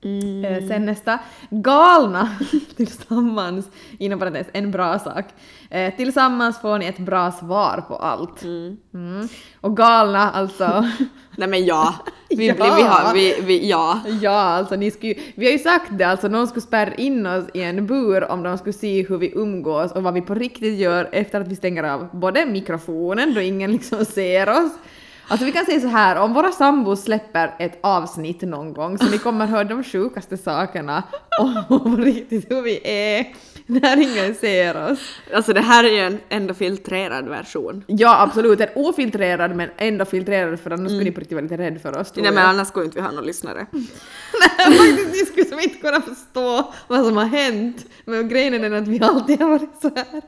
[0.00, 1.18] Eh, sen nästa,
[1.50, 2.36] galna
[2.76, 5.24] tillsammans, inom parentes, en bra sak.
[5.70, 8.42] Eh, tillsammans får ni ett bra svar på allt.
[8.42, 9.28] Mm.
[9.60, 10.84] Och galna alltså,
[11.36, 11.94] Nej men ja,
[12.28, 12.54] vi, Ja.
[12.54, 14.00] blir, vi har, vi, vi, ja.
[14.22, 17.44] ja alltså ni skulle, vi har ju sagt det, alltså någon skulle spärra in oss
[17.54, 20.78] i en bur om de skulle se hur vi umgås och vad vi på riktigt
[20.78, 24.72] gör efter att vi stänger av både mikrofonen då ingen liksom ser oss.
[25.30, 29.04] Alltså vi kan säga så här, om våra sambos släpper ett avsnitt någon gång så
[29.10, 31.02] ni kommer höra de sjukaste sakerna
[31.68, 33.26] om riktigt hur vi är
[33.66, 34.98] när ingen ser oss.
[35.34, 37.84] Alltså det här är ju en ändå filtrerad version.
[37.86, 41.56] Ja absolut, en ofiltrerad men ändå filtrerad för annars skulle ni på riktigt vara lite
[41.56, 42.34] rädd för oss Nej jag.
[42.34, 43.66] men annars skulle inte vi ha några lyssnare.
[44.58, 47.86] Faktiskt, ni skulle som inte kunna förstå vad som har hänt.
[48.04, 50.22] Men grejen är den att vi alltid har varit så här.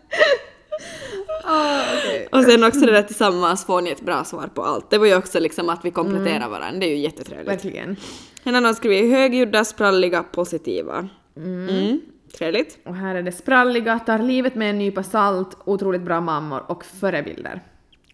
[1.45, 2.28] Ah, okej.
[2.33, 4.91] Och sen också det där tillsammans får ni ett bra svar på allt.
[4.91, 7.49] Det var ju också liksom att vi kompletterar varandra, det är ju jättetrevligt.
[7.49, 7.97] Verkligen.
[8.45, 11.09] Sen har någon skrivit högljudda, spralliga, positiva.
[11.37, 12.01] Mm.
[12.39, 12.78] Trevligt.
[12.85, 16.85] Och här är det spralliga, tar livet med en nypa salt, otroligt bra mammor och
[16.85, 17.62] förebilder.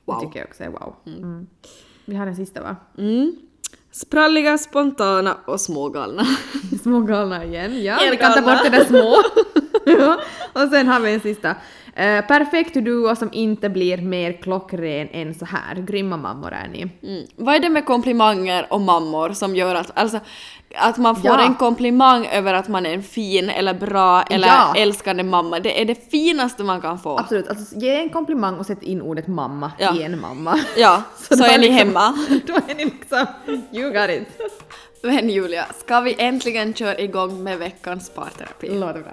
[0.05, 0.19] Wow.
[0.19, 0.95] Det tycker jag också är wow.
[1.07, 1.47] Mm.
[2.05, 2.77] Vi har den sista va?
[2.99, 3.37] Mm.
[3.93, 6.27] Spralliga, spontana och smågalna.
[6.83, 7.85] Små galna igen.
[7.85, 9.17] Ja, vi kan ta bort det där små.
[9.99, 10.21] ja.
[10.53, 11.55] Och sen har vi en sista.
[11.95, 15.75] Eh, perfekt duo som inte blir mer klockren än så här.
[15.75, 16.83] Grymma mammor är ni.
[17.03, 17.27] Mm.
[17.37, 20.21] Vad är det med komplimanger och mammor som gör att, alltså,
[20.75, 21.41] att man får Ja.
[21.47, 24.75] en komplimang över att man är en fin eller bra eller Ja.
[24.77, 25.61] älskande mamma?
[25.61, 27.19] Det är det finaste man kan få.
[27.19, 29.95] Absolut, alltså ge en komplimang och sätt in ordet mamma Ja.
[29.97, 30.61] i en mamma.
[30.77, 32.15] Ja, så, då är ni liksom- hemma.
[32.47, 33.27] Då är ni liksom,
[33.73, 34.29] you got it.
[35.03, 38.69] Men Julia, ska vi äntligen köra igång med veckans parterapi?
[38.79, 39.13] Låter bra.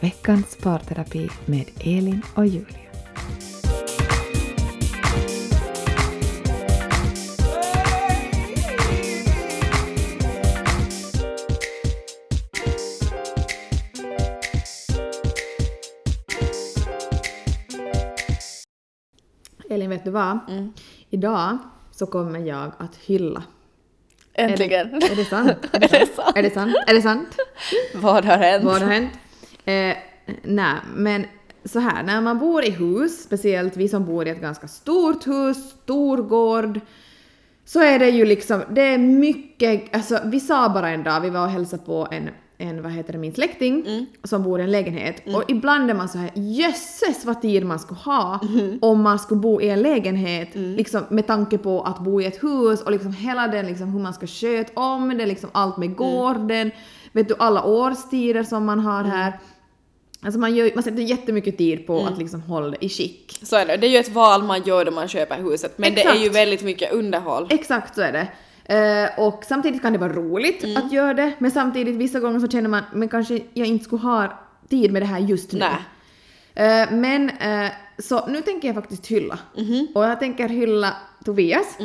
[0.00, 2.66] Veckans parterapi med Elin och Julia.
[19.70, 20.38] Elin, vet du vad?
[21.10, 21.58] Idag
[21.90, 23.42] så kommer jag att hylla.
[24.34, 24.94] Äntligen.
[24.94, 25.56] Är det sant?
[25.72, 26.16] Är det Är det sant?
[26.16, 26.36] sant?
[26.36, 26.74] Är det sant?
[26.86, 27.36] Är det sant?
[27.94, 28.64] Vad har hänt?
[28.64, 29.12] Vad har hänt?
[29.64, 29.96] Eh,
[30.42, 31.26] nej, men
[31.64, 35.26] så här, när man bor i hus, speciellt vi som bor i ett ganska stort
[35.26, 36.80] hus, stor gård,
[37.64, 41.30] så är det ju liksom, det är mycket, alltså vi sa bara en dag, vi
[41.30, 42.30] var och hälsade på en,
[42.60, 46.08] en vad heter det, min släkting som bor i en lägenhet och ibland är man
[46.08, 48.40] så här jösses vad tid man skulle ha
[48.80, 52.42] om man skulle bo i en lägenhet liksom med tanke på att bo i ett
[52.42, 55.96] hus och liksom hela den liksom hur man ska sköta om det, liksom allt med
[55.96, 56.70] gården,
[57.12, 59.40] vet du alla årstider som man har här.
[60.22, 63.38] Alltså man, gör, man sätter jättemycket tid på att liksom hålla det i skick.
[63.42, 63.76] Så är det.
[63.76, 66.20] Det är ju ett val man gör då man köper huset, men det är ju
[66.20, 66.36] Exakt.
[66.36, 67.46] väldigt mycket underhåll.
[67.50, 68.28] Exakt så är det.
[68.70, 70.76] Eh, och samtidigt kan det vara roligt Mm.
[70.76, 74.02] att göra det, men samtidigt vissa gånger så känner man men kanske jag inte skulle
[74.02, 74.32] ha
[74.68, 75.58] tid med det här just nu.
[75.58, 76.82] Nej.
[76.82, 79.38] Eh, men eh, så nu tänker jag faktiskt hylla.
[79.56, 79.86] Mhm.
[79.94, 81.76] Och jag tänker hylla Tobias.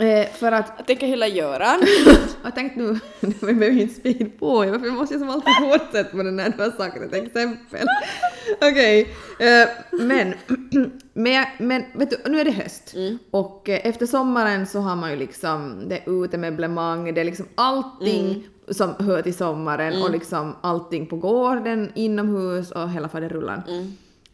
[0.00, 1.80] Eh, för att Jag tänker hylla Göran.
[2.44, 6.16] jag tänkte nu, vi behöver ju inte speed på, varför måste jag som alltid fortsätta
[6.16, 7.86] med den när du har sagt ett exempel?
[8.56, 10.34] Okej, eh, men,
[11.12, 12.94] men, men vet du, nu är det höst
[13.30, 17.46] och eh, efter sommaren så har man ju liksom, det är utemöblemang, det är liksom
[17.54, 23.62] allting som hör till sommaren och liksom allting på gården, inomhus och hela faderullan.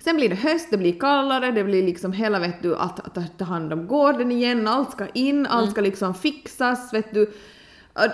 [0.01, 3.15] Sen blir det höst, det blir kallare, det blir liksom hela vet du att, att
[3.15, 7.31] ta- ta hand om gården igen, allt ska in, allt ska liksom fixas, vet du.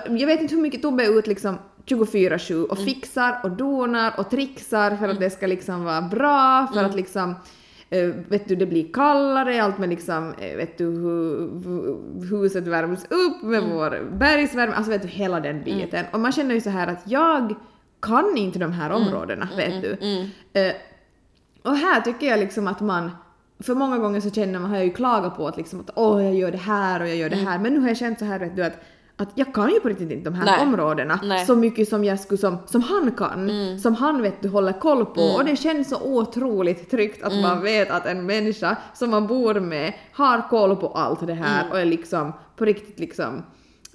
[0.08, 4.30] Jag vet inte hur mycket Tobbe är ut liksom 24-7 och fixar och donar och
[4.30, 7.34] trixar för att det ska liksom vara bra, för att liksom
[7.90, 11.96] eh, vet du, det blir kallare, allt med liksom, eh, vet du, hu, hu,
[12.30, 16.04] huset värms upp med vår bergsvärme, alltså vet du, hela den biten.
[16.12, 17.54] Och man känner ju så här att jag
[18.02, 19.96] kan inte de här områdena, vet du.
[21.64, 23.10] Och här tycker jag liksom att man,
[23.60, 26.24] för många gånger så känner man, har jag ju klagat på att liksom att åh
[26.24, 28.24] jag gör det här och jag gör det här, men nu har jag känt så
[28.24, 28.80] här vet du att
[29.16, 30.60] att jag kan ju på riktigt inte de här Nej.
[30.62, 31.46] områdena Nej.
[31.46, 33.50] så mycket som jag skulle som, som han kan,
[33.80, 35.20] som han vet du håller koll på.
[35.20, 39.60] Och det känns så otroligt tryggt att man vet att en människa som man bor
[39.60, 43.42] med har koll på allt det här och är liksom på riktigt liksom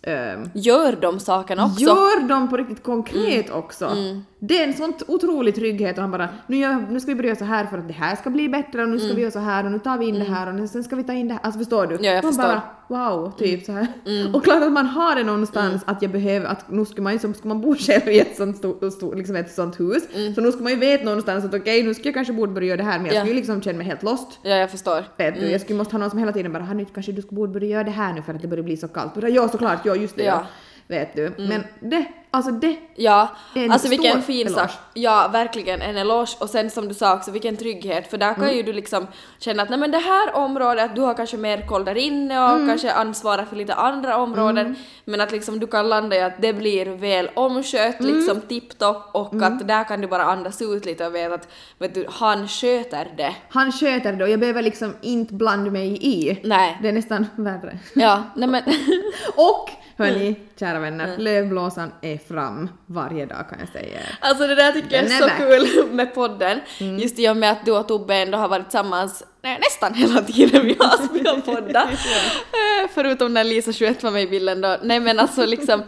[0.03, 1.81] ehm, Gör de sakerna också.
[1.81, 3.91] Gör dem på riktigt konkret också.
[4.39, 7.35] Det är en sån otrolig trygghet och han bara nu, gör, nu ska vi börja
[7.35, 9.39] så här för att det här ska bli bättre och nu ska vi göra så
[9.39, 11.27] här och nu tar vi in det här och nu, sen ska vi ta in
[11.27, 11.41] det här.
[11.43, 11.95] Alltså förstår du?
[11.95, 12.47] Ja, jag man förstår.
[12.47, 13.87] bara wow, typ så här.
[14.33, 17.19] Och klart att man har det någonstans att jag behöver, att nu ska man ju
[17.19, 20.03] som ska man bo själv i ett sånt stort, stort liksom ett sånt hus.
[20.35, 22.67] Så nu ska man ju veta någonstans att okej nu ska jag kanske borde börja
[22.67, 23.19] göra det här men jag Ja.
[23.19, 24.39] skulle ju liksom känna mig helt lost.
[24.43, 25.03] Ja, jag förstår.
[25.17, 27.35] Vet du, jag skulle måste ha någon som hela tiden bara, nu kanske du skulle
[27.35, 29.13] borde börja göra det här nu för att det börjar bli så kallt.
[29.15, 30.31] Bara, ja såklart, ja just det ja.
[30.33, 30.45] Ja.
[30.87, 31.31] Vet du.
[31.37, 34.61] Men det, alltså det Ja, En alltså vilken stor fin eloge.
[34.61, 34.71] sak.
[34.93, 36.37] Ja, verkligen en eloge.
[36.39, 38.09] Och sen som du sa också, vilken trygghet.
[38.09, 38.55] För där kan Mm.
[38.57, 39.07] ju du liksom
[39.39, 42.49] känna att nej men det här området, du har kanske mer koll där inne och
[42.55, 42.67] Mm.
[42.67, 44.75] kanske ansvarar för lite andra områden.
[45.05, 48.15] Men att liksom du kan landa i att det blir väl omskött, Mm.
[48.15, 51.93] liksom tipptopp och att där kan du bara andas ut lite och veta att vet
[51.93, 53.35] du, han sköter det.
[53.49, 56.39] Han sköter det och jag behöver liksom inte blanda mig i.
[56.43, 56.77] Nej.
[56.81, 57.79] Det är nästan värre.
[57.95, 58.63] Ja, nej men
[59.35, 63.99] Och hörni, kära vänner, lövblåsan är fram varje dag kan jag säga.
[64.19, 66.59] Alltså det där tycker jag Den är är så kul med podden.
[66.77, 70.21] Just i och med att du och Tobbe ändå har varit tillsammans nej, nästan hela
[70.21, 71.89] tiden vi har spelat podda.
[72.93, 74.77] förutom när Lisa 21 var med i bilden då.
[74.83, 75.83] Nej men alltså liksom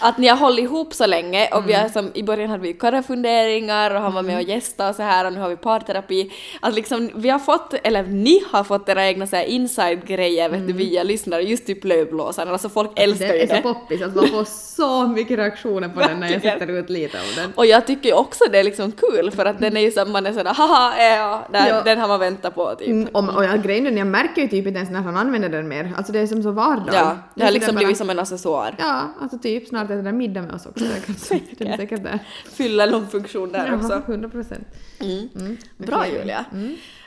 [0.00, 2.72] att ni har hållit ihop så länge och vi har som i början hade vi
[2.72, 6.32] karafunderingar och han var med och gästade och så här och nu har vi parterapi.
[6.60, 10.66] Att liksom vi har fått, eller ni har fått era egna så här inside-grejer vet
[10.66, 12.48] du via lyssnare, just typ lövblåsaren.
[12.52, 13.62] Alltså folk älskar Det ju är så det.
[13.62, 14.44] poppis, alltså man får
[14.76, 17.52] så mycket reaktioner på den när jag sätter ut lite av den.
[17.56, 20.04] Och jag tycker ju också det är liksom kul för att den är ju så
[20.04, 21.82] man är sådär haha ja, där, Ja.
[21.82, 22.88] den har man väntat på typ.
[23.02, 25.48] Mm, och, och jag, grejen är, jag märker ju typ inte ens när han använder
[25.48, 25.92] den mer.
[25.96, 26.94] Alltså det är som så vardag.
[26.94, 28.74] Ja, det har liksom blivit som en accessoar.
[28.78, 30.84] Ja, alltså typ snart äter den middag med oss också.
[31.18, 31.58] säkert.
[31.58, 32.18] Den är säkert där.
[32.52, 33.92] Fyller någon funktion där också.
[33.92, 34.66] Ja, 100 procent.
[35.00, 35.56] Mm.
[35.76, 36.12] Bra Okej.
[36.12, 36.44] Julia.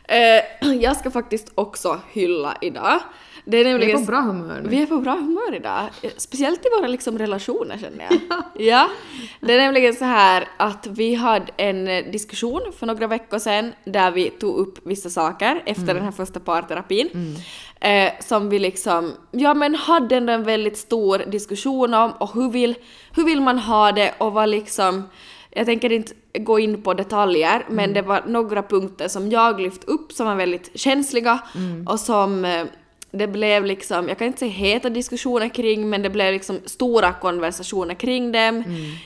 [0.04, 3.00] Eh, jag ska faktiskt också hylla idag.
[3.50, 4.70] Det är Vi är på bra humör nu.
[4.70, 5.90] Vi är på bra humör idag.
[6.02, 8.42] Eh, Speciellt i våra liksom relationer känner jag.
[8.68, 8.90] ja.
[9.42, 13.74] Det är nämligen så här att vi hade en eh, diskussion för några veckor sedan
[13.84, 17.36] där vi tog upp vissa saker efter den här första parterapin.
[17.82, 22.50] Eh, som vi liksom, ja men hade ändå en väldigt stor diskussion om och hur
[22.52, 22.76] vill,
[23.16, 25.04] hur vill man ha det och vad liksom
[25.52, 29.84] jag tänker inte gå in på detaljer, men det var några punkter som jag lyft
[29.84, 31.40] upp som var väldigt känsliga
[31.88, 32.66] och som eh,
[33.12, 37.14] det blev liksom, jag kan inte säga heta diskussioner kring, men det blev liksom stora
[37.14, 38.64] konversationer kring dem.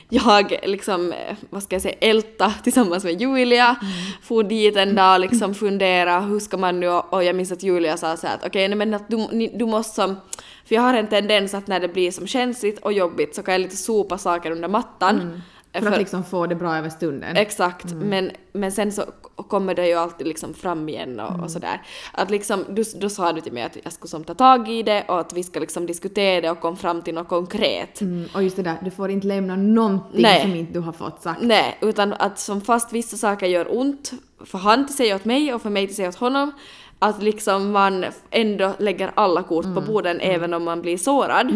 [0.08, 3.76] Jag liksom, eh, vad ska jag säga, älta tillsammans med Julia,
[4.22, 7.96] for dit en dag liksom fundera, hur ska man nu, och jag minns att Julia
[7.96, 10.16] sa så här att okej, nej men att du, ni, du måste som,
[10.64, 13.54] för jag har en tendens att när det blir som känsligt och jobbigt så kan
[13.54, 15.42] jag lite sopa saker under mattan.
[15.82, 17.36] För att liksom få det bra över stunden.
[17.36, 19.02] Exakt, men, men sen så
[19.48, 21.82] kommer det ju alltid liksom fram igen och, och sådär.
[22.12, 24.82] Att liksom, du, då sa du till mig att jag skulle som ta tag i
[24.82, 28.00] det och att vi ska liksom diskutera det och komma fram till något konkret.
[28.00, 30.42] Mm, och just det där, du får inte lämna någonting Nej.
[30.42, 31.42] som inte du har fått sagt.
[31.42, 34.12] Nej, utan att som fast vissa saker gör ont
[34.44, 36.52] för han till sig åt mig och för mig till sig åt honom,
[36.98, 41.50] att liksom man ändå lägger alla kort på borden även om man blir sårad.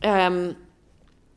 [0.00, 0.54] Ehm,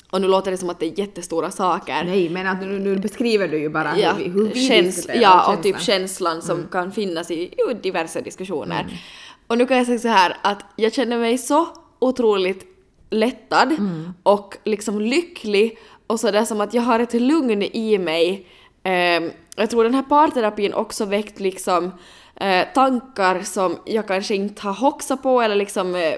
[0.10, 2.04] och nu låter det som att det är jättestora saker.
[2.04, 5.08] Nej, men att nu, nu beskriver du ju bara ja, hur vi, hur vi käns-
[5.16, 6.42] ja, och typ känslan.
[6.42, 9.00] som kan finnas i ju, diverse diskussioner.
[9.48, 11.68] Och nu kan jag säga så här att jag känner mig så
[12.00, 12.66] otroligt
[13.10, 13.76] lättad
[14.24, 15.78] och liksom lycklig
[16.08, 18.48] och sådär som att jag har ett lugn i mig.
[18.84, 21.92] Ehm, jag tror den här parterapin också väckt liksom
[22.36, 26.14] eh, tankar som jag kanske inte har hoxat på eller liksom eh,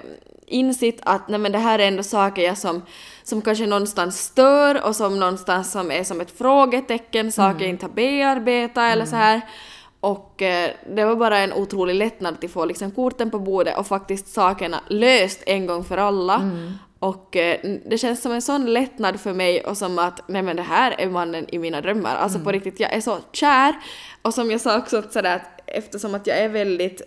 [0.50, 2.82] insett att nej men det här är ändå saker jag som,
[3.24, 7.86] som kanske någonstans stör och som någonstans som är som ett frågetecken, saker jag inte
[7.86, 9.41] har bearbetat eller så här.
[10.00, 13.88] Och eh, det var bara en otrolig lättnad att få liksom korten på bordet och
[13.88, 16.52] faktiskt sakerna löst en gång för alla.
[17.00, 20.56] Och eh, det känns som en sån lättnad för mig och som att nej men
[20.56, 22.16] det här är mannen i mina drömmar.
[22.16, 23.76] Alltså på riktigt, jag är så kär.
[24.22, 27.02] Och som jag sa också sådär att eftersom att jag är väldigt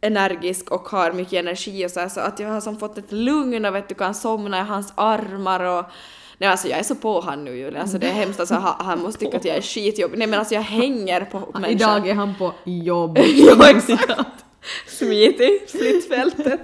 [0.00, 3.12] energisk och har mycket energi och så, här, så att jag har som fått ett
[3.12, 5.84] lugn och vet du kan somna i hans armar och
[6.40, 8.86] Nej alltså jag är så på han nu Julia, alltså det är hemskt alltså han,
[8.86, 10.18] han måste tycka att jag är skitjobbig.
[10.18, 11.70] Nej men alltså jag hänger på människor.
[11.72, 13.18] Idag är han på jobb.
[13.34, 14.44] ja exakt.
[14.86, 16.60] Smit i flyttfältet.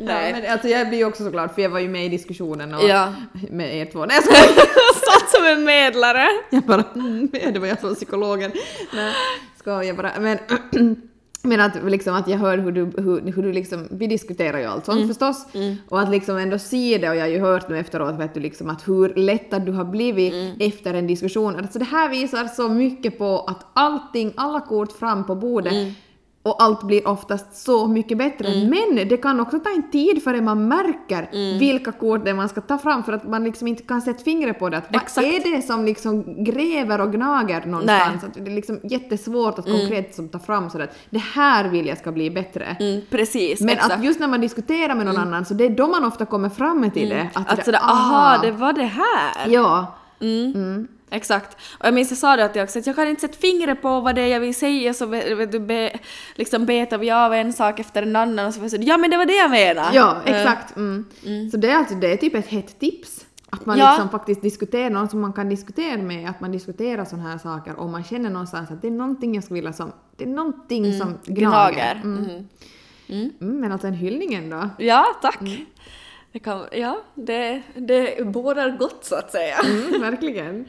[0.00, 0.30] Nej.
[0.30, 2.08] Ja, men alltså jag blir ju också så glad för jag var ju med i
[2.08, 3.14] diskussionen och Ja.
[3.50, 4.06] med er två.
[4.06, 4.36] Nej jag.
[4.94, 6.26] Satt som en medlare.
[6.50, 8.52] Jag bara mm, det var jag som var psykologen.
[8.92, 9.12] Nej,
[9.58, 10.12] skojar bara.
[10.20, 10.38] Men,
[11.44, 14.64] men att, liksom, att jag hör hur du, hur, hur du liksom, vi diskuterar ju
[14.64, 15.46] allt sånt förstås.
[15.88, 18.40] Och att liksom ändå se det och jag har ju hört nu efteråt vet du
[18.40, 21.56] liksom att hur lättad du har blivit efter en diskussion.
[21.56, 25.72] Alltså det här visar så mycket på att allting, alla kort fram på bordet
[26.44, 28.48] och allt blir oftast så mycket bättre.
[28.48, 31.28] Men det kan också ta en tid före man märker
[31.58, 34.68] vilka kort man ska ta fram för att man liksom inte kan sätta fingret på
[34.68, 34.76] det.
[34.78, 35.26] Att vad Exakt.
[35.26, 38.24] är det som liksom gräver och gnager någonstans?
[38.24, 41.86] Att det är liksom jättesvårt att konkret som ta fram sådär att det här vill
[41.86, 42.76] jag ska bli bättre.
[42.80, 43.94] Mm, precis, Men exakt.
[43.94, 46.48] att just när man diskuterar med någon annan så det är då man ofta kommer
[46.48, 47.28] fram till det.
[47.34, 49.48] Att, Att sådär, aha, det var det här.
[49.48, 49.94] Ja.
[51.10, 51.56] Exakt.
[51.78, 53.82] Och jag minns jag sa det att jag också att jag kan inte sätta fingret
[53.82, 55.98] på vad det är jag vill säga så vet, du, be,
[56.34, 59.10] liksom betar vi av en sak efter en annan och så jag så ja men
[59.10, 59.96] det var det jag menade.
[59.96, 60.76] Ja, Eh, exakt.
[60.76, 61.04] Mm.
[61.50, 63.26] Så det är alltså det är typ ett hett tips.
[63.50, 63.90] Att man Ja.
[63.90, 67.74] liksom faktiskt diskuterar, någon som man kan diskutera med, att man diskuterar sådana här saker
[67.76, 70.98] och man känner någonstans att det är någonting jag skulle vilja som, det är någonting
[70.98, 71.34] som gnager.
[71.72, 72.00] Gnager.
[72.04, 72.22] Mm.
[72.24, 72.48] Mhm.
[73.40, 74.70] Mm, men alltså en hyllning ändå.
[74.78, 75.40] Ja, tack.
[76.34, 79.56] Det kan, ja, det, det bådar gott så att säga.
[79.64, 80.60] Mm, verkligen.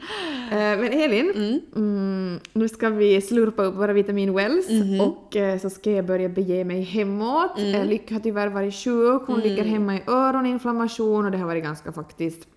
[0.50, 4.66] Eh, men Elin, mm, nu ska vi slurpa upp våra vitamin wells
[5.00, 7.58] och eh, så ska jag börja bege mig hemåt.
[7.58, 7.88] Mm.
[7.88, 11.92] Lycka har tyvärr varit sjuk, hon ligger hemma i öroninflammation och det har varit ganska
[11.92, 12.48] faktiskt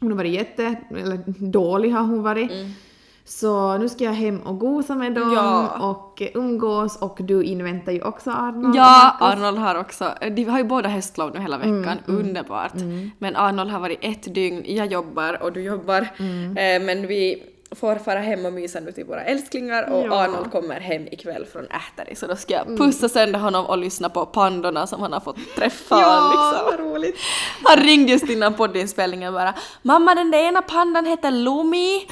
[0.00, 2.50] hon har varit jätte, eller dålig har hon varit.
[3.26, 5.68] Så nu ska jag hem och gosa med dem Ja.
[5.90, 8.76] och umgås och du inväntar ju också Arnold.
[8.76, 9.16] Ja.
[9.20, 12.72] Arnold har också, de har ju båda höstlov nu hela veckan, underbart.
[13.18, 17.42] Men Arnold har varit ett dygn, jag jobbar och du jobbar, eh, men vi
[17.74, 20.24] får fara hem och mysa nu till våra älsklingar och Ja.
[20.24, 24.08] Arnold kommer hem ikväll från Ähteri så då ska jag pussa sönder honom och lyssna
[24.10, 26.00] på pandorna som han har fått träffa.
[26.00, 26.70] Ja, liksom.
[26.86, 27.16] vad roligt.
[27.64, 32.06] Han ringde just innan poddinspelningen bara “Mamma den där ena pandan heter Lumi”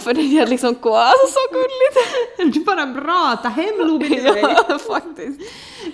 [0.00, 2.54] för det är liksom alltså så gulligt.
[2.54, 4.44] Du bara bra, ta hem Lubin till mig.
[4.68, 5.40] ja, faktiskt.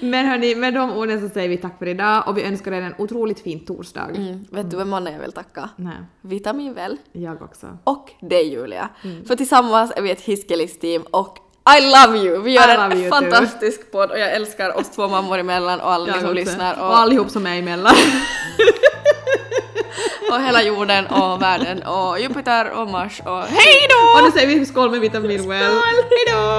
[0.00, 2.82] Men hörni, med de orden så säger vi tack för idag och vi önskar er
[2.82, 4.09] en otroligt fin torsdag.
[4.16, 5.70] Mm, vet du vem man är vill tacka?
[5.76, 6.96] Nej, Vitamin väl?
[7.12, 7.78] jag också.
[7.84, 8.88] Och dig Julia.
[9.26, 11.38] För tillsammans är vi ett Hiskelis-team och
[11.78, 12.42] I love you!
[12.42, 13.20] Vi gör en you too.
[13.20, 16.34] fantastisk podd och jag älskar oss två mammor emellan och alla Jag som också.
[16.34, 17.94] lyssnar Och och, allihop som är emellan.
[20.32, 24.18] och hela jorden och världen och Jupiter och Mars och hej då!
[24.18, 25.72] och nu säger vi skål med vitamin well.
[25.72, 26.59] Hejdå!